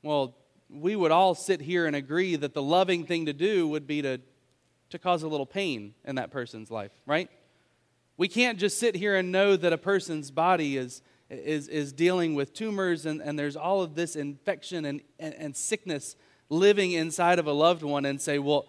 Well, 0.03 0.37
we 0.71 0.97
would 0.97 1.11
all 1.11 1.35
sit 1.35 1.61
here 1.61 1.87
and 1.87 1.95
agree 1.95 2.37
that 2.37 2.55
the 2.55 2.63
loving 2.63 3.05
thing 3.05 3.27
to 3.27 3.33
do 3.33 3.69
would 3.69 3.87
be 3.87 4.03
to, 4.03 4.21
to 4.91 4.99
cause 4.99 5.23
a 5.23 5.29
little 5.29 5.47
pain 5.47 5.95
in 6.05 6.17
that 6.17 6.31
person's 6.31 6.71
life, 6.71 6.93
right? 7.07 7.29
We 8.17 8.29
can't 8.29 8.59
just 8.59 8.79
sit 8.79 8.95
here 8.95 9.17
and 9.17 9.33
know 9.33 9.57
that 9.57 9.73
a 9.73 9.79
person's 9.79 10.31
body 10.31 10.77
is, 10.77 11.03
is, 11.29 11.69
is 11.69 11.93
dealing 11.93 12.35
with 12.35 12.55
tumors 12.55 13.05
and, 13.05 13.21
and 13.21 13.39
there's 13.39 13.57
all 13.57 13.83
of 13.83 13.95
this 13.95 14.17
infection 14.17 14.85
and, 14.85 15.01
and, 15.19 15.35
and 15.35 15.57
sickness 15.57 16.17
living 16.49 16.93
inside 16.93 17.39
of 17.39 17.47
a 17.47 17.53
loved 17.53 17.83
one 17.83 18.05
and 18.05 18.21
say, 18.21 18.39
well, 18.39 18.69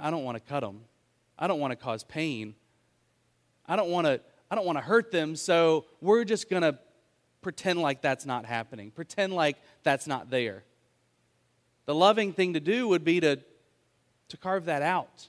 I 0.00 0.10
don't 0.10 0.24
want 0.24 0.36
to 0.36 0.40
cut 0.40 0.60
them. 0.60 0.80
I 1.38 1.46
don't 1.46 1.60
want 1.60 1.70
to 1.72 1.76
cause 1.76 2.02
pain. 2.02 2.54
I 3.66 3.76
don't 3.76 3.90
want 3.90 4.06
to 4.06 4.20
I 4.50 4.54
don't 4.54 4.64
want 4.64 4.78
to 4.78 4.84
hurt 4.84 5.10
them, 5.10 5.36
so 5.36 5.84
we're 6.00 6.24
just 6.24 6.48
going 6.48 6.62
to 6.62 6.78
pretend 7.42 7.80
like 7.80 8.02
that's 8.02 8.26
not 8.26 8.44
happening. 8.44 8.90
Pretend 8.90 9.32
like 9.32 9.56
that's 9.82 10.06
not 10.06 10.30
there. 10.30 10.64
The 11.86 11.94
loving 11.94 12.32
thing 12.32 12.54
to 12.54 12.60
do 12.60 12.88
would 12.88 13.04
be 13.04 13.20
to 13.20 13.38
to 14.28 14.36
carve 14.36 14.66
that 14.66 14.82
out. 14.82 15.28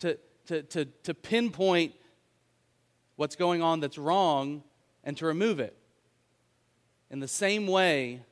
To 0.00 0.18
to 0.46 0.62
to 0.62 0.84
to 0.84 1.14
pinpoint 1.14 1.94
what's 3.16 3.36
going 3.36 3.62
on 3.62 3.80
that's 3.80 3.98
wrong 3.98 4.62
and 5.04 5.16
to 5.16 5.26
remove 5.26 5.60
it. 5.60 5.76
In 7.10 7.20
the 7.20 7.28
same 7.28 7.66
way, 7.66 8.22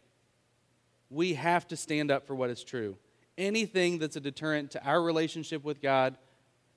we 1.10 1.34
have 1.34 1.66
to 1.68 1.76
stand 1.76 2.10
up 2.10 2.26
for 2.26 2.34
what 2.34 2.50
is 2.50 2.62
true. 2.62 2.96
Anything 3.36 3.98
that's 3.98 4.16
a 4.16 4.20
deterrent 4.20 4.72
to 4.72 4.84
our 4.84 5.00
relationship 5.02 5.64
with 5.64 5.80
God, 5.80 6.16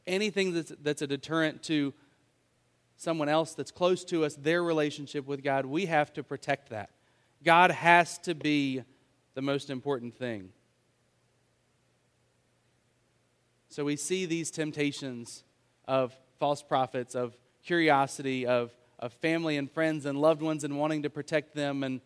anything 0.07 0.53
that's, 0.53 0.71
that's 0.81 1.01
a 1.01 1.07
deterrent 1.07 1.63
to 1.63 1.93
someone 3.01 3.29
else 3.29 3.55
that's 3.55 3.71
close 3.71 4.05
to 4.05 4.23
us, 4.23 4.35
their 4.35 4.61
relationship 4.63 5.25
with 5.25 5.43
God, 5.43 5.65
we 5.65 5.87
have 5.87 6.13
to 6.13 6.21
protect 6.21 6.69
that. 6.69 6.91
God 7.43 7.71
has 7.71 8.19
to 8.19 8.35
be 8.35 8.83
the 9.33 9.41
most 9.41 9.71
important 9.71 10.13
thing. 10.13 10.49
So 13.69 13.83
we 13.83 13.95
see 13.95 14.27
these 14.27 14.51
temptations 14.51 15.43
of 15.87 16.15
false 16.37 16.61
prophets, 16.61 17.15
of 17.15 17.35
curiosity, 17.63 18.45
of, 18.45 18.71
of 18.99 19.13
family 19.13 19.57
and 19.57 19.71
friends 19.71 20.05
and 20.05 20.21
loved 20.21 20.43
ones 20.43 20.63
and 20.63 20.77
wanting 20.77 21.01
to 21.01 21.09
protect 21.09 21.55
them. 21.55 21.81
And, 21.81 22.01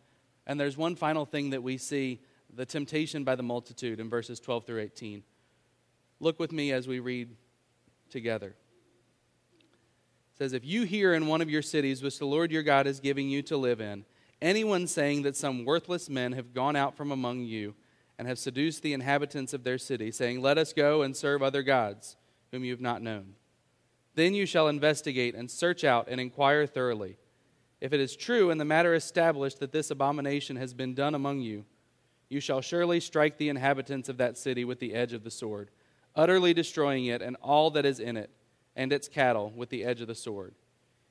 and 0.47 0.57
there's 0.57 0.77
one 0.77 0.95
final 0.95 1.25
thing 1.25 1.49
that 1.49 1.61
we 1.61 1.77
see 1.77 2.21
the 2.53 2.65
temptation 2.65 3.25
by 3.25 3.35
the 3.35 3.43
multitude 3.43 3.99
in 3.99 4.09
verses 4.09 4.39
12 4.39 4.65
through 4.65 4.79
18. 4.79 5.23
Look 6.21 6.39
with 6.39 6.53
me 6.53 6.71
as 6.71 6.87
we 6.87 6.99
read 6.99 7.35
together. 8.09 8.55
Says, 10.37 10.53
If 10.53 10.65
you 10.65 10.83
hear 10.83 11.13
in 11.13 11.27
one 11.27 11.41
of 11.41 11.49
your 11.49 11.61
cities, 11.61 12.03
which 12.03 12.19
the 12.19 12.25
Lord 12.25 12.51
your 12.51 12.63
God 12.63 12.87
is 12.87 12.99
giving 12.99 13.29
you 13.29 13.41
to 13.43 13.57
live 13.57 13.81
in, 13.81 14.05
anyone 14.41 14.87
saying 14.87 15.23
that 15.23 15.37
some 15.37 15.65
worthless 15.65 16.09
men 16.09 16.33
have 16.33 16.53
gone 16.53 16.75
out 16.75 16.95
from 16.95 17.11
among 17.11 17.41
you 17.41 17.75
and 18.17 18.27
have 18.27 18.39
seduced 18.39 18.81
the 18.81 18.93
inhabitants 18.93 19.53
of 19.53 19.63
their 19.63 19.77
city, 19.77 20.11
saying, 20.11 20.41
Let 20.41 20.57
us 20.57 20.73
go 20.73 21.01
and 21.01 21.15
serve 21.15 21.41
other 21.41 21.63
gods 21.63 22.17
whom 22.51 22.63
you 22.63 22.71
have 22.71 22.81
not 22.81 23.01
known 23.01 23.35
then 24.15 24.33
you 24.33 24.45
shall 24.45 24.67
investigate 24.67 25.35
and 25.35 25.51
search 25.51 25.83
out 25.83 26.07
and 26.09 26.19
inquire 26.19 26.65
thoroughly. 26.65 27.17
If 27.81 27.93
it 27.93 27.99
is 27.99 28.15
true 28.15 28.49
and 28.49 28.59
the 28.59 28.65
matter 28.65 28.95
established 28.95 29.59
that 29.59 29.73
this 29.73 29.91
abomination 29.91 30.55
has 30.55 30.73
been 30.73 30.95
done 30.95 31.13
among 31.13 31.41
you, 31.41 31.65
you 32.29 32.39
shall 32.39 32.61
surely 32.61 32.99
strike 32.99 33.37
the 33.37 33.49
inhabitants 33.49 34.09
of 34.09 34.17
that 34.17 34.37
city 34.37 34.65
with 34.65 34.79
the 34.79 34.93
edge 34.93 35.13
of 35.13 35.23
the 35.23 35.31
sword, 35.31 35.69
utterly 36.15 36.53
destroying 36.53 37.05
it 37.05 37.21
and 37.21 37.35
all 37.41 37.69
that 37.71 37.85
is 37.85 37.99
in 37.99 38.17
it, 38.17 38.31
and 38.75 38.91
its 38.91 39.07
cattle 39.07 39.51
with 39.55 39.69
the 39.69 39.83
edge 39.83 40.01
of 40.01 40.07
the 40.07 40.15
sword. 40.15 40.55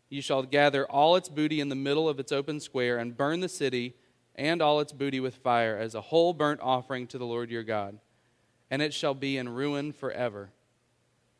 You 0.08 0.22
shall 0.22 0.42
gather 0.42 0.86
all 0.86 1.16
its 1.16 1.28
booty 1.28 1.60
in 1.60 1.68
the 1.68 1.74
middle 1.74 2.08
of 2.08 2.20
its 2.20 2.32
open 2.32 2.60
square 2.60 2.98
and 2.98 3.16
burn 3.16 3.40
the 3.40 3.48
city 3.48 3.94
and 4.36 4.60
all 4.60 4.80
its 4.80 4.92
booty 4.92 5.20
with 5.20 5.36
fire 5.36 5.76
as 5.76 5.94
a 5.94 6.00
whole 6.00 6.32
burnt 6.32 6.60
offering 6.62 7.06
to 7.08 7.18
the 7.18 7.26
Lord 7.26 7.50
your 7.50 7.62
God. 7.62 7.98
And 8.70 8.82
it 8.82 8.92
shall 8.92 9.14
be 9.14 9.36
in 9.36 9.48
ruin 9.48 9.92
forever. 9.92 10.50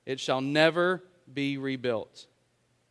It 0.07 0.21
shall 0.21 0.41
never 0.41 1.03
be 1.33 1.57
rebuilt. 1.57 2.27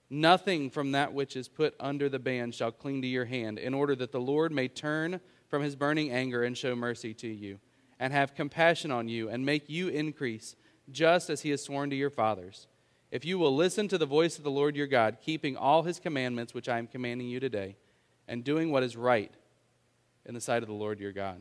Nothing 0.10 0.70
from 0.70 0.92
that 0.92 1.14
which 1.14 1.36
is 1.36 1.48
put 1.48 1.76
under 1.80 2.10
the 2.10 2.20
ban 2.20 2.52
shall 2.52 2.72
cling 2.72 3.02
to 3.02 3.08
your 3.08 3.26
hand, 3.26 3.58
in 3.58 3.74
order 3.74 3.96
that 3.96 4.12
the 4.12 4.20
Lord 4.20 4.52
may 4.52 4.68
turn 4.68 5.22
from 5.48 5.64
his 5.64 5.76
burning 5.76 6.12
anger 6.12 6.44
and 6.44 6.58
show 6.58 6.76
mercy 6.76 7.14
to 7.16 7.28
you, 7.28 7.60
and 8.00 8.14
have 8.14 8.36
compassion 8.36 8.92
on 8.92 9.08
you, 9.08 9.30
and 9.30 9.46
make 9.46 9.70
you 9.70 9.88
increase, 9.88 10.56
just 10.92 11.30
as 11.30 11.42
he 11.42 11.50
has 11.50 11.64
sworn 11.64 11.90
to 11.90 11.96
your 11.96 12.10
fathers. 12.10 12.68
If 13.14 13.26
you 13.26 13.38
will 13.38 13.56
listen 13.56 13.88
to 13.90 14.00
the 14.00 14.08
voice 14.08 14.40
of 14.40 14.44
the 14.44 14.50
Lord 14.50 14.76
your 14.76 14.88
God, 14.88 15.18
keeping 15.22 15.56
all 15.56 15.84
his 15.84 16.00
commandments 16.00 16.56
which 16.56 16.68
I 16.68 16.80
am 16.80 16.88
commanding 16.88 17.28
you 17.28 17.40
today, 17.40 17.76
and 18.28 18.44
doing 18.44 18.72
what 18.72 18.82
is 18.82 18.98
right 18.98 19.32
in 20.26 20.34
the 20.34 20.42
sight 20.42 20.64
of 20.64 20.68
the 20.68 20.74
Lord 20.74 21.00
your 21.00 21.12
God. 21.12 21.40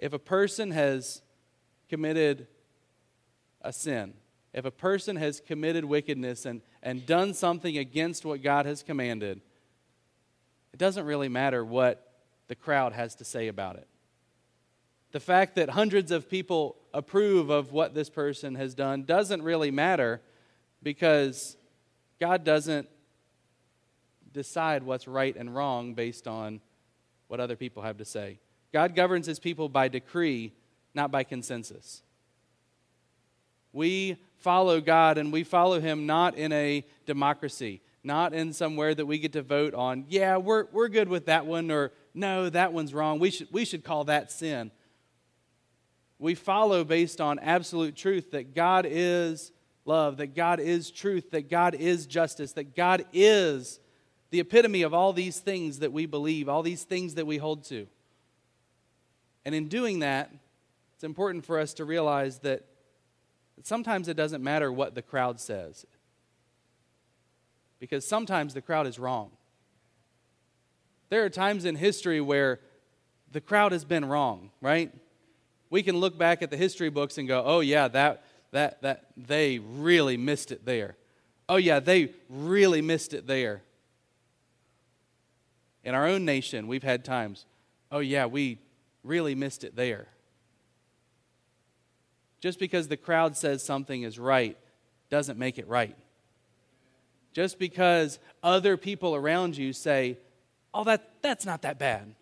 If 0.00 0.12
a 0.12 0.18
person 0.18 0.72
has 0.72 1.22
committed 1.88 2.48
a 3.62 3.72
sin, 3.72 4.14
if 4.52 4.64
a 4.64 4.72
person 4.72 5.14
has 5.14 5.38
committed 5.38 5.84
wickedness 5.84 6.44
and, 6.44 6.60
and 6.82 7.06
done 7.06 7.34
something 7.34 7.78
against 7.78 8.24
what 8.24 8.42
God 8.42 8.66
has 8.66 8.82
commanded, 8.82 9.40
it 10.72 10.78
doesn't 10.80 11.06
really 11.06 11.28
matter 11.28 11.64
what 11.64 12.14
the 12.48 12.56
crowd 12.56 12.94
has 12.94 13.14
to 13.14 13.24
say 13.24 13.46
about 13.46 13.76
it. 13.76 13.86
The 15.12 15.20
fact 15.20 15.54
that 15.54 15.70
hundreds 15.70 16.10
of 16.10 16.28
people 16.28 16.76
approve 16.94 17.50
of 17.50 17.72
what 17.72 17.94
this 17.94 18.10
person 18.10 18.54
has 18.54 18.74
done 18.74 19.04
doesn't 19.04 19.42
really 19.42 19.70
matter 19.70 20.20
because 20.82 21.56
God 22.20 22.44
doesn't 22.44 22.88
decide 24.32 24.82
what's 24.82 25.08
right 25.08 25.34
and 25.36 25.54
wrong 25.54 25.94
based 25.94 26.26
on 26.26 26.60
what 27.28 27.40
other 27.40 27.56
people 27.56 27.82
have 27.82 27.98
to 27.98 28.04
say. 28.04 28.38
God 28.72 28.94
governs 28.94 29.26
his 29.26 29.38
people 29.38 29.68
by 29.68 29.88
decree, 29.88 30.52
not 30.94 31.10
by 31.10 31.24
consensus. 31.24 32.02
We 33.72 34.16
follow 34.38 34.80
God 34.80 35.18
and 35.18 35.32
we 35.32 35.44
follow 35.44 35.80
Him 35.80 36.06
not 36.06 36.36
in 36.36 36.52
a 36.52 36.84
democracy, 37.06 37.82
not 38.02 38.32
in 38.32 38.52
somewhere 38.52 38.94
that 38.94 39.06
we 39.06 39.18
get 39.18 39.32
to 39.34 39.42
vote 39.42 39.74
on, 39.74 40.06
yeah, 40.08 40.36
we're, 40.36 40.66
we're 40.72 40.88
good 40.88 41.08
with 41.08 41.26
that 41.26 41.46
one, 41.46 41.70
or 41.70 41.92
no, 42.14 42.48
that 42.48 42.72
one's 42.72 42.94
wrong. 42.94 43.18
We 43.18 43.30
should, 43.30 43.48
we 43.52 43.64
should 43.64 43.84
call 43.84 44.04
that 44.04 44.32
sin. 44.32 44.70
We 46.18 46.34
follow 46.34 46.84
based 46.84 47.20
on 47.20 47.38
absolute 47.38 47.94
truth 47.94 48.32
that 48.32 48.54
God 48.54 48.86
is 48.88 49.52
love, 49.84 50.16
that 50.18 50.34
God 50.34 50.60
is 50.60 50.90
truth, 50.90 51.30
that 51.30 51.48
God 51.48 51.74
is 51.74 52.06
justice, 52.06 52.52
that 52.52 52.74
God 52.74 53.06
is 53.12 53.80
the 54.30 54.40
epitome 54.40 54.82
of 54.82 54.92
all 54.92 55.12
these 55.12 55.38
things 55.38 55.78
that 55.78 55.92
we 55.92 56.06
believe, 56.06 56.48
all 56.48 56.62
these 56.62 56.82
things 56.82 57.14
that 57.14 57.26
we 57.26 57.38
hold 57.38 57.64
to. 57.64 57.86
And 59.44 59.54
in 59.54 59.68
doing 59.68 60.00
that, 60.00 60.30
it's 60.94 61.04
important 61.04 61.46
for 61.46 61.58
us 61.58 61.72
to 61.74 61.84
realize 61.84 62.40
that 62.40 62.66
sometimes 63.62 64.08
it 64.08 64.14
doesn't 64.14 64.42
matter 64.42 64.70
what 64.70 64.94
the 64.94 65.02
crowd 65.02 65.40
says, 65.40 65.86
because 67.78 68.06
sometimes 68.06 68.52
the 68.52 68.60
crowd 68.60 68.86
is 68.86 68.98
wrong. 68.98 69.30
There 71.08 71.24
are 71.24 71.30
times 71.30 71.64
in 71.64 71.76
history 71.76 72.20
where 72.20 72.60
the 73.30 73.40
crowd 73.40 73.72
has 73.72 73.84
been 73.84 74.04
wrong, 74.04 74.50
right? 74.60 74.92
We 75.70 75.82
can 75.82 75.96
look 75.96 76.16
back 76.16 76.42
at 76.42 76.50
the 76.50 76.56
history 76.56 76.90
books 76.90 77.18
and 77.18 77.28
go, 77.28 77.42
"Oh 77.44 77.60
yeah, 77.60 77.88
that 77.88 78.24
that 78.52 78.82
that 78.82 79.06
they 79.16 79.58
really 79.58 80.16
missed 80.16 80.52
it 80.52 80.64
there." 80.64 80.96
Oh 81.48 81.56
yeah, 81.56 81.80
they 81.80 82.12
really 82.28 82.82
missed 82.82 83.14
it 83.14 83.26
there. 83.26 83.62
In 85.84 85.94
our 85.94 86.06
own 86.06 86.24
nation, 86.24 86.68
we've 86.68 86.82
had 86.82 87.04
times, 87.04 87.46
"Oh 87.90 88.00
yeah, 88.00 88.26
we 88.26 88.58
really 89.02 89.34
missed 89.34 89.64
it 89.64 89.76
there." 89.76 90.08
Just 92.40 92.58
because 92.58 92.88
the 92.88 92.96
crowd 92.96 93.36
says 93.36 93.64
something 93.64 94.02
is 94.02 94.18
right 94.18 94.56
doesn't 95.10 95.38
make 95.38 95.58
it 95.58 95.66
right. 95.68 95.96
Just 97.32 97.58
because 97.58 98.18
other 98.42 98.76
people 98.76 99.14
around 99.14 99.56
you 99.56 99.72
say, 99.72 100.18
oh, 100.72 100.84
that, 100.84 101.22
that's 101.22 101.46
not 101.46 101.62
that 101.62 101.78
bad, 101.78 102.14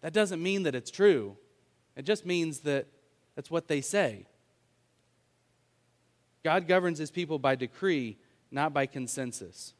that 0.00 0.12
doesn't 0.12 0.42
mean 0.42 0.62
that 0.64 0.74
it's 0.74 0.90
true. 0.90 1.36
It 1.96 2.04
just 2.04 2.24
means 2.24 2.60
that 2.60 2.86
that's 3.34 3.50
what 3.50 3.68
they 3.68 3.80
say. 3.80 4.26
God 6.42 6.66
governs 6.66 6.98
his 6.98 7.10
people 7.10 7.38
by 7.38 7.54
decree, 7.54 8.16
not 8.50 8.72
by 8.72 8.86
consensus. 8.86 9.74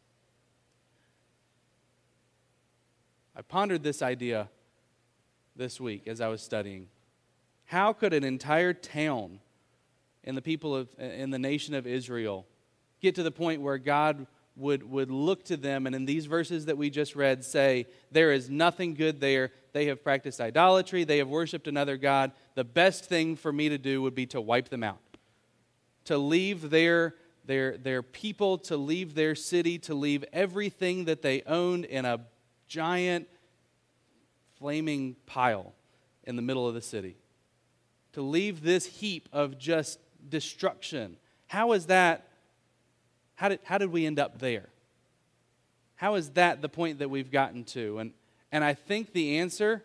I 3.34 3.42
pondered 3.42 3.82
this 3.82 4.02
idea 4.02 4.48
this 5.56 5.80
week 5.80 6.06
as 6.06 6.20
I 6.20 6.28
was 6.28 6.42
studying. 6.42 6.88
How 7.66 7.92
could 7.92 8.12
an 8.12 8.24
entire 8.24 8.74
town 8.74 9.40
in 10.24 10.34
the 10.34 10.42
people 10.42 10.74
of 10.74 10.88
in 10.98 11.30
the 11.30 11.38
nation 11.38 11.74
of 11.74 11.86
Israel 11.86 12.46
get 13.00 13.14
to 13.14 13.22
the 13.22 13.30
point 13.30 13.62
where 13.62 13.78
God 13.78 14.26
would, 14.56 14.88
would 14.88 15.10
look 15.10 15.44
to 15.44 15.56
them 15.56 15.86
and 15.86 15.94
in 15.94 16.04
these 16.04 16.26
verses 16.26 16.66
that 16.66 16.76
we 16.76 16.90
just 16.90 17.16
read 17.16 17.44
say, 17.44 17.86
There 18.10 18.32
is 18.32 18.50
nothing 18.50 18.94
good 18.94 19.20
there. 19.20 19.52
They 19.72 19.86
have 19.86 20.02
practiced 20.02 20.40
idolatry, 20.40 21.04
they 21.04 21.18
have 21.18 21.28
worshiped 21.28 21.68
another 21.68 21.96
God. 21.96 22.32
The 22.54 22.64
best 22.64 23.04
thing 23.04 23.36
for 23.36 23.52
me 23.52 23.68
to 23.68 23.78
do 23.78 24.02
would 24.02 24.14
be 24.14 24.26
to 24.26 24.40
wipe 24.40 24.68
them 24.68 24.82
out, 24.82 25.00
to 26.04 26.18
leave 26.18 26.70
their, 26.70 27.14
their, 27.44 27.76
their 27.76 28.02
people 28.02 28.58
to 28.58 28.76
leave 28.76 29.14
their 29.14 29.34
city, 29.34 29.78
to 29.80 29.94
leave 29.94 30.24
everything 30.32 31.04
that 31.06 31.22
they 31.22 31.42
owned 31.46 31.84
in 31.84 32.04
a 32.04 32.20
giant 32.68 33.28
flaming 34.58 35.16
pile 35.26 35.72
in 36.24 36.36
the 36.36 36.42
middle 36.42 36.68
of 36.68 36.74
the 36.74 36.82
city. 36.82 37.16
To 38.14 38.22
leave 38.22 38.62
this 38.62 38.86
heap 38.86 39.28
of 39.32 39.58
just 39.58 40.00
destruction. 40.28 41.16
How 41.46 41.72
is 41.72 41.86
that? 41.86 42.26
How 43.36 43.48
did, 43.48 43.60
how 43.64 43.78
did 43.78 43.90
we 43.90 44.04
end 44.04 44.18
up 44.18 44.38
there? 44.38 44.68
How 45.94 46.14
is 46.16 46.30
that 46.30 46.60
the 46.62 46.68
point 46.68 46.98
that 46.98 47.08
we've 47.08 47.30
gotten 47.30 47.64
to? 47.64 47.98
And, 47.98 48.12
and 48.52 48.64
I 48.64 48.74
think 48.74 49.12
the 49.12 49.38
answer 49.38 49.84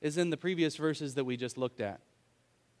is 0.00 0.18
in 0.18 0.30
the 0.30 0.36
previous 0.36 0.76
verses 0.76 1.14
that 1.14 1.24
we 1.24 1.36
just 1.36 1.56
looked 1.56 1.80
at. 1.80 2.00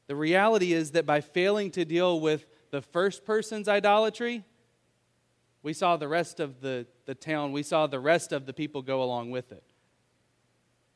The 0.06 0.16
reality 0.16 0.72
is 0.72 0.92
that 0.92 1.06
by 1.06 1.20
failing 1.20 1.70
to 1.72 1.84
deal 1.84 2.20
with 2.20 2.46
the 2.70 2.80
first 2.80 3.24
person's 3.24 3.68
idolatry, 3.68 4.44
we 5.62 5.72
saw 5.72 5.96
the 5.96 6.08
rest 6.08 6.38
of 6.38 6.60
the, 6.60 6.86
the 7.06 7.14
town, 7.14 7.52
we 7.52 7.62
saw 7.62 7.86
the 7.86 7.98
rest 7.98 8.32
of 8.32 8.46
the 8.46 8.52
people 8.52 8.82
go 8.82 9.02
along 9.02 9.30
with 9.30 9.50
it. 9.50 9.64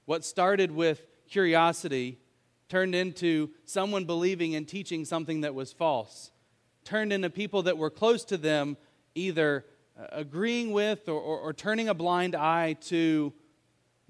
What 0.05 0.25
started 0.25 0.71
with 0.71 1.07
curiosity 1.29 2.19
turned 2.69 2.95
into 2.95 3.51
someone 3.65 4.05
believing 4.05 4.55
and 4.55 4.67
teaching 4.67 5.05
something 5.05 5.41
that 5.41 5.55
was 5.55 5.73
false, 5.73 6.31
turned 6.85 7.13
into 7.13 7.31
people 7.31 7.63
that 7.63 7.79
were 7.79 7.91
close 7.91 8.25
to 8.27 8.37
them 8.37 8.77
either 9.17 9.65
uh, 9.99 10.07
agreeing 10.13 10.71
with 10.71 11.09
or, 11.09 11.21
or, 11.21 11.39
or 11.39 11.53
turning 11.53 11.89
a 11.89 11.95
blind 11.95 12.37
eye 12.37 12.75
to 12.75 13.33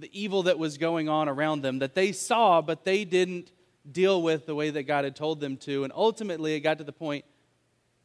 the 0.01 0.11
evil 0.19 0.45
that 0.45 0.59
was 0.59 0.79
going 0.79 1.09
on 1.09 1.29
around 1.29 1.63
them 1.63 1.81
that 1.81 1.95
they 1.95 2.13
saw, 2.13 2.61
but 2.61 2.85
they 2.85 3.05
didn't 3.05 3.53
deal 3.91 4.23
with 4.23 4.47
the 4.47 4.55
way 4.55 4.71
that 4.71 4.85
God 4.85 5.05
had 5.05 5.15
told 5.15 5.41
them 5.41 5.57
to. 5.59 5.85
And 5.85 5.93
ultimately, 5.95 6.55
it 6.55 6.61
got 6.61 6.79
to 6.79 6.85
the 6.85 6.93
point 6.93 7.25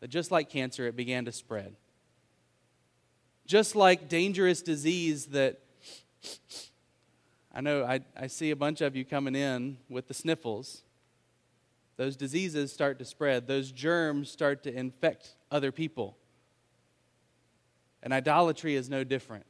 that 0.02 0.10
just 0.10 0.32
like 0.32 0.50
cancer, 0.50 0.88
it 0.88 0.96
began 0.96 1.26
to 1.26 1.32
spread. 1.32 1.76
Just 3.48 3.76
like 3.76 4.10
dangerous 4.10 4.62
disease 4.62 5.28
that 5.28 5.60
I 7.54 7.62
know 7.62 7.84
I, 7.84 8.02
I 8.18 8.28
see 8.28 8.52
a 8.52 8.56
bunch 8.56 8.82
of 8.82 8.96
you 8.96 9.06
coming 9.06 9.36
in 9.36 9.78
with 9.90 10.08
the 10.08 10.14
sniffles. 10.14 10.82
Those 11.98 12.18
diseases 12.18 12.74
start 12.74 13.00
to 13.00 13.06
spread, 13.06 13.48
those 13.48 13.72
germs 13.72 14.30
start 14.30 14.64
to 14.64 14.74
infect 14.74 15.36
other 15.50 15.72
people. 15.72 16.18
And 18.04 18.12
idolatry 18.12 18.76
is 18.76 18.90
no 18.90 19.04
different. 19.04 19.46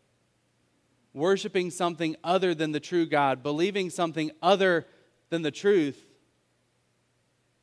Worshipping 1.15 1.71
something 1.71 2.17
other 2.25 2.53
than 2.53 2.73
the 2.73 2.81
true 2.81 3.05
God, 3.05 3.41
believing 3.41 3.89
something 3.89 4.31
other 4.41 4.85
than 5.29 5.43
the 5.43 5.49
truth, 5.49 6.05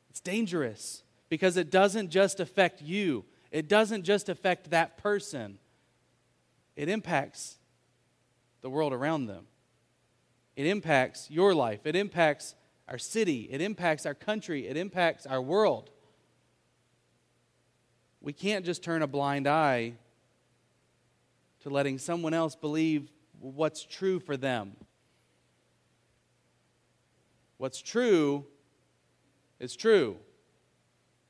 it's 0.09 0.19
dangerous 0.19 1.03
because 1.29 1.55
it 1.55 1.69
doesn't 1.69 2.09
just 2.09 2.39
affect 2.39 2.81
you, 2.81 3.25
it 3.51 3.69
doesn't 3.69 4.05
just 4.05 4.27
affect 4.27 4.71
that 4.71 4.97
person, 4.97 5.59
it 6.75 6.89
impacts 6.89 7.57
the 8.61 8.71
world 8.71 8.91
around 8.91 9.27
them. 9.27 9.45
It 10.55 10.65
impacts 10.65 11.29
your 11.29 11.53
life, 11.53 11.85
it 11.85 11.95
impacts 11.95 12.55
our 12.87 12.97
city, 12.97 13.47
it 13.51 13.61
impacts 13.61 14.07
our 14.07 14.15
country, 14.15 14.67
it 14.67 14.77
impacts 14.77 15.27
our 15.27 15.41
world. 15.43 15.91
We 18.19 18.33
can't 18.33 18.65
just 18.65 18.81
turn 18.81 19.03
a 19.03 19.07
blind 19.07 19.47
eye 19.47 19.93
to 21.61 21.69
letting 21.69 21.99
someone 21.99 22.33
else 22.33 22.55
believe 22.55 23.11
what's 23.43 23.83
true 23.83 24.19
for 24.19 24.37
them. 24.37 24.75
What's 27.57 27.81
true 27.81 28.45
is 29.59 29.75
true. 29.75 30.17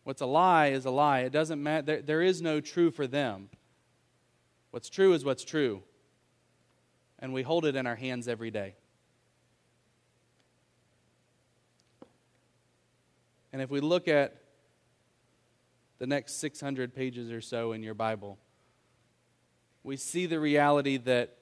What's 0.04 0.22
a 0.22 0.26
lie 0.26 0.68
is 0.68 0.86
a 0.86 0.92
lie. 0.92 1.20
It 1.22 1.32
doesn't 1.32 1.62
matter. 1.62 1.86
There, 1.86 2.02
there 2.02 2.22
is 2.22 2.42
no 2.42 2.62
true 2.62 2.92
for 2.92 3.08
them. 3.08 3.50
What's 4.72 4.90
true 4.90 5.14
is 5.14 5.26
what's 5.26 5.44
true. 5.44 5.82
And 7.20 7.34
we 7.34 7.42
hold 7.42 7.66
it 7.66 7.76
in 7.76 7.88
our 7.88 7.96
hands 7.96 8.28
every 8.28 8.52
day. 8.52 8.76
And 13.52 13.62
if 13.62 13.70
we 13.70 13.80
look 13.80 14.08
at 14.08 14.36
the 16.00 16.08
next 16.08 16.40
600 16.40 16.94
pages 16.94 17.32
or 17.32 17.40
so 17.40 17.72
in 17.72 17.84
your 17.84 17.94
Bible, 17.94 18.40
we 19.84 19.96
see 19.96 20.26
the 20.26 20.40
reality 20.40 20.98
that, 20.98 21.06
that, 21.06 21.38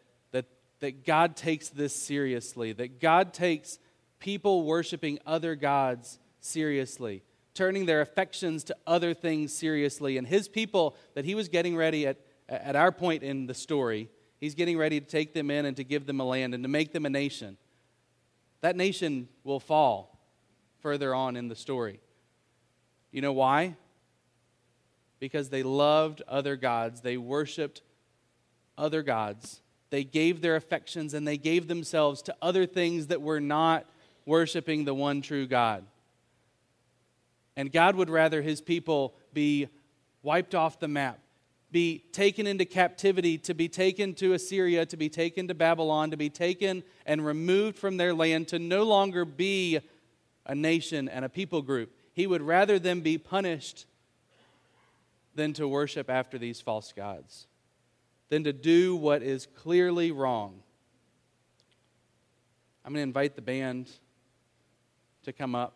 that 0.81 1.05
God 1.05 1.35
takes 1.35 1.69
this 1.69 1.95
seriously, 1.95 2.73
that 2.73 2.99
God 2.99 3.33
takes 3.33 3.79
people 4.19 4.63
worshiping 4.63 5.17
other 5.25 5.55
gods 5.55 6.19
seriously 6.41 7.23
turning 7.53 7.85
their 7.85 8.01
affections 8.01 8.63
to 8.65 8.75
other 8.87 9.13
things 9.13 9.53
seriously. 9.53 10.17
And 10.17 10.25
his 10.25 10.47
people 10.47 10.95
that 11.15 11.25
he 11.25 11.35
was 11.35 11.49
getting 11.49 11.75
ready 11.75 12.07
at, 12.07 12.17
at 12.47 12.75
our 12.75 12.91
point 12.91 13.23
in 13.23 13.45
the 13.45 13.53
story, 13.53 14.09
he's 14.39 14.55
getting 14.55 14.77
ready 14.77 14.99
to 14.99 15.05
take 15.05 15.33
them 15.33 15.51
in 15.51 15.65
and 15.65 15.75
to 15.77 15.83
give 15.83 16.05
them 16.05 16.19
a 16.19 16.23
land 16.23 16.53
and 16.53 16.63
to 16.63 16.69
make 16.69 16.93
them 16.93 17.05
a 17.05 17.09
nation. 17.09 17.57
That 18.61 18.75
nation 18.75 19.27
will 19.43 19.59
fall 19.59 20.19
further 20.79 21.13
on 21.13 21.35
in 21.35 21.47
the 21.47 21.55
story. 21.55 21.99
You 23.11 23.21
know 23.21 23.33
why? 23.33 23.75
Because 25.19 25.49
they 25.49 25.63
loved 25.63 26.21
other 26.27 26.55
gods, 26.55 27.01
they 27.01 27.17
worshiped 27.17 27.81
other 28.77 29.03
gods. 29.03 29.61
They 29.91 30.03
gave 30.03 30.41
their 30.41 30.55
affections 30.55 31.13
and 31.13 31.27
they 31.27 31.37
gave 31.37 31.67
themselves 31.67 32.23
to 32.23 32.35
other 32.41 32.65
things 32.65 33.07
that 33.07 33.21
were 33.21 33.39
not 33.39 33.85
worshiping 34.25 34.85
the 34.85 34.93
one 34.93 35.21
true 35.21 35.45
God. 35.45 35.85
And 37.55 37.71
God 37.71 37.95
would 37.95 38.09
rather 38.09 38.41
his 38.41 38.61
people 38.61 39.13
be 39.33 39.67
wiped 40.23 40.55
off 40.55 40.79
the 40.79 40.87
map, 40.87 41.19
be 41.71 41.99
taken 42.13 42.47
into 42.47 42.65
captivity, 42.65 43.37
to 43.39 43.53
be 43.53 43.67
taken 43.67 44.13
to 44.15 44.33
Assyria, 44.33 44.85
to 44.85 44.97
be 44.97 45.09
taken 45.09 45.47
to 45.49 45.53
Babylon, 45.53 46.11
to 46.11 46.17
be 46.17 46.29
taken 46.29 46.83
and 47.05 47.25
removed 47.25 47.77
from 47.77 47.97
their 47.97 48.13
land, 48.13 48.47
to 48.49 48.59
no 48.59 48.83
longer 48.83 49.25
be 49.25 49.79
a 50.45 50.55
nation 50.55 51.09
and 51.09 51.25
a 51.25 51.29
people 51.29 51.61
group. 51.61 51.93
He 52.13 52.27
would 52.27 52.41
rather 52.41 52.79
them 52.79 53.01
be 53.01 53.17
punished 53.17 53.85
than 55.35 55.53
to 55.53 55.67
worship 55.67 56.09
after 56.09 56.37
these 56.37 56.61
false 56.61 56.93
gods, 56.93 57.47
than 58.31 58.45
to 58.45 58.53
do 58.53 58.95
what 58.95 59.21
is 59.21 59.45
clearly 59.57 60.09
wrong. 60.13 60.63
I'm 62.85 62.93
going 62.93 62.99
to 62.99 63.09
invite 63.09 63.35
the 63.35 63.41
band 63.41 63.91
to 65.23 65.33
come 65.33 65.53
up 65.53 65.75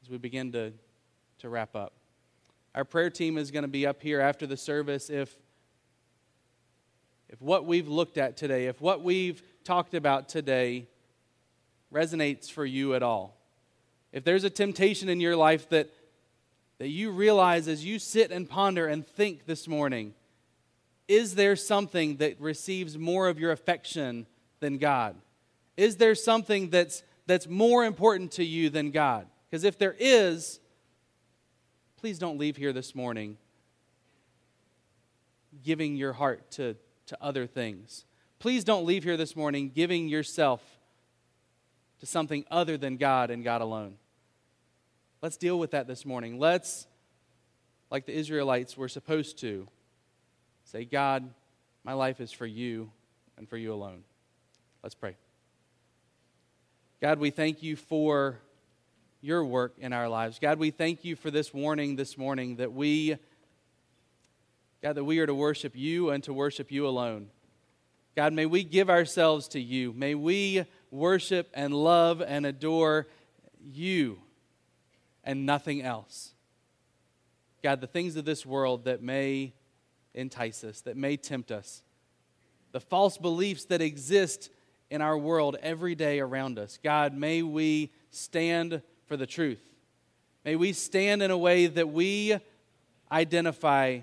as 0.00 0.08
we 0.08 0.16
begin 0.16 0.52
to, 0.52 0.72
to 1.40 1.48
wrap 1.48 1.74
up. 1.74 1.92
Our 2.72 2.84
prayer 2.84 3.10
team 3.10 3.36
is 3.36 3.50
going 3.50 3.64
to 3.64 3.68
be 3.68 3.84
up 3.84 4.00
here 4.00 4.20
after 4.20 4.46
the 4.46 4.56
service. 4.56 5.10
If, 5.10 5.34
if 7.28 7.42
what 7.42 7.66
we've 7.66 7.88
looked 7.88 8.16
at 8.16 8.36
today, 8.36 8.66
if 8.66 8.80
what 8.80 9.02
we've 9.02 9.42
talked 9.64 9.94
about 9.94 10.28
today 10.28 10.86
resonates 11.92 12.48
for 12.48 12.64
you 12.64 12.94
at 12.94 13.02
all, 13.02 13.36
if 14.12 14.22
there's 14.22 14.44
a 14.44 14.50
temptation 14.50 15.08
in 15.08 15.20
your 15.20 15.34
life 15.34 15.68
that, 15.70 15.90
that 16.78 16.90
you 16.90 17.10
realize 17.10 17.66
as 17.66 17.84
you 17.84 17.98
sit 17.98 18.30
and 18.30 18.48
ponder 18.48 18.86
and 18.86 19.04
think 19.04 19.46
this 19.46 19.66
morning, 19.66 20.14
is 21.08 21.34
there 21.34 21.56
something 21.56 22.16
that 22.16 22.40
receives 22.40 22.96
more 22.96 23.28
of 23.28 23.38
your 23.38 23.52
affection 23.52 24.26
than 24.60 24.78
God? 24.78 25.16
Is 25.76 25.96
there 25.96 26.14
something 26.14 26.70
that's, 26.70 27.02
that's 27.26 27.46
more 27.46 27.84
important 27.84 28.32
to 28.32 28.44
you 28.44 28.70
than 28.70 28.90
God? 28.90 29.26
Because 29.50 29.64
if 29.64 29.78
there 29.78 29.94
is, 29.98 30.60
please 31.96 32.18
don't 32.18 32.38
leave 32.38 32.56
here 32.56 32.72
this 32.72 32.94
morning 32.94 33.36
giving 35.62 35.96
your 35.96 36.12
heart 36.12 36.50
to, 36.52 36.76
to 37.06 37.18
other 37.20 37.46
things. 37.46 38.04
Please 38.38 38.64
don't 38.64 38.84
leave 38.84 39.04
here 39.04 39.16
this 39.16 39.36
morning 39.36 39.70
giving 39.74 40.08
yourself 40.08 40.60
to 42.00 42.06
something 42.06 42.44
other 42.50 42.76
than 42.76 42.96
God 42.96 43.30
and 43.30 43.44
God 43.44 43.60
alone. 43.60 43.96
Let's 45.22 45.36
deal 45.36 45.58
with 45.58 45.70
that 45.70 45.86
this 45.86 46.04
morning. 46.04 46.38
Let's, 46.38 46.86
like 47.90 48.04
the 48.04 48.12
Israelites 48.12 48.76
were 48.76 48.88
supposed 48.88 49.38
to, 49.38 49.68
say, 50.74 50.84
God, 50.84 51.30
my 51.84 51.92
life 51.92 52.20
is 52.20 52.32
for 52.32 52.46
you 52.46 52.90
and 53.38 53.48
for 53.48 53.56
you 53.56 53.72
alone. 53.72 54.02
Let's 54.82 54.96
pray. 54.96 55.14
God, 57.00 57.20
we 57.20 57.30
thank 57.30 57.62
you 57.62 57.76
for 57.76 58.40
your 59.20 59.44
work 59.44 59.74
in 59.78 59.92
our 59.92 60.08
lives. 60.08 60.40
God, 60.40 60.58
we 60.58 60.72
thank 60.72 61.04
you 61.04 61.14
for 61.14 61.30
this 61.30 61.54
warning 61.54 61.94
this 61.94 62.18
morning 62.18 62.56
that 62.56 62.72
we, 62.72 63.16
God, 64.82 64.96
that 64.96 65.04
we 65.04 65.20
are 65.20 65.26
to 65.26 65.34
worship 65.34 65.76
you 65.76 66.10
and 66.10 66.24
to 66.24 66.32
worship 66.32 66.72
you 66.72 66.88
alone. 66.88 67.28
God, 68.16 68.32
may 68.32 68.46
we 68.46 68.64
give 68.64 68.90
ourselves 68.90 69.46
to 69.50 69.60
you. 69.60 69.92
May 69.92 70.16
we 70.16 70.64
worship 70.90 71.50
and 71.54 71.72
love 71.72 72.20
and 72.20 72.44
adore 72.44 73.06
you 73.62 74.18
and 75.22 75.46
nothing 75.46 75.82
else. 75.82 76.34
God, 77.62 77.80
the 77.80 77.86
things 77.86 78.16
of 78.16 78.24
this 78.24 78.44
world 78.44 78.86
that 78.86 79.04
may 79.04 79.52
entice 80.14 80.64
us, 80.64 80.80
that 80.82 80.96
may 80.96 81.16
tempt 81.16 81.50
us, 81.50 81.82
the 82.72 82.80
false 82.80 83.18
beliefs 83.18 83.64
that 83.66 83.80
exist 83.80 84.50
in 84.90 85.00
our 85.00 85.18
world 85.18 85.56
every 85.62 85.94
day 85.94 86.20
around 86.20 86.58
us. 86.58 86.78
God, 86.82 87.14
may 87.14 87.42
we 87.42 87.90
stand 88.10 88.82
for 89.06 89.16
the 89.16 89.26
truth. 89.26 89.60
May 90.44 90.56
we 90.56 90.72
stand 90.72 91.22
in 91.22 91.30
a 91.30 91.38
way 91.38 91.66
that 91.66 91.88
we 91.90 92.36
identify 93.10 94.00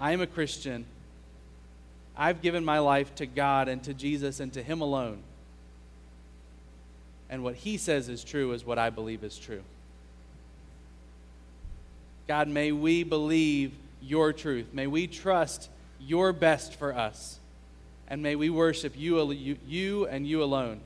I 0.00 0.10
am 0.10 0.20
a 0.20 0.26
Christian. 0.26 0.84
I've 2.16 2.42
given 2.42 2.64
my 2.64 2.80
life 2.80 3.14
to 3.16 3.26
God 3.26 3.68
and 3.68 3.82
to 3.84 3.94
Jesus 3.94 4.40
and 4.40 4.52
to 4.52 4.62
Him 4.62 4.80
alone. 4.80 5.22
And 7.30 7.44
what 7.44 7.54
He 7.54 7.76
says 7.76 8.08
is 8.08 8.24
true 8.24 8.52
is 8.52 8.64
what 8.64 8.78
I 8.78 8.90
believe 8.90 9.22
is 9.22 9.38
true. 9.38 9.62
God, 12.26 12.48
may 12.48 12.72
we 12.72 13.04
believe 13.04 13.72
your 14.02 14.32
truth. 14.32 14.66
May 14.72 14.86
we 14.86 15.06
trust 15.06 15.70
your 16.00 16.32
best 16.32 16.74
for 16.74 16.94
us. 16.94 17.38
And 18.08 18.22
may 18.22 18.36
we 18.36 18.50
worship 18.50 18.92
you, 18.96 19.56
you 19.66 20.06
and 20.06 20.26
you 20.26 20.42
alone. 20.42 20.80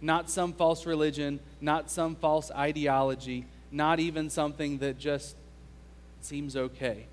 Not 0.00 0.30
some 0.30 0.52
false 0.52 0.84
religion, 0.86 1.40
not 1.60 1.90
some 1.90 2.14
false 2.16 2.50
ideology, 2.50 3.46
not 3.70 4.00
even 4.00 4.30
something 4.30 4.78
that 4.78 4.98
just 4.98 5.36
seems 6.20 6.56
okay. 6.56 7.06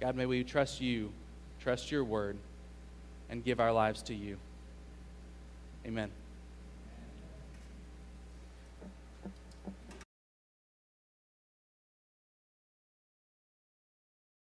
God, 0.00 0.16
may 0.16 0.26
we 0.26 0.44
trust 0.44 0.80
you, 0.80 1.12
trust 1.60 1.90
your 1.90 2.04
word, 2.04 2.36
and 3.28 3.44
give 3.44 3.60
our 3.60 3.72
lives 3.72 4.02
to 4.02 4.14
you. 4.14 4.38
Amen. 5.86 6.10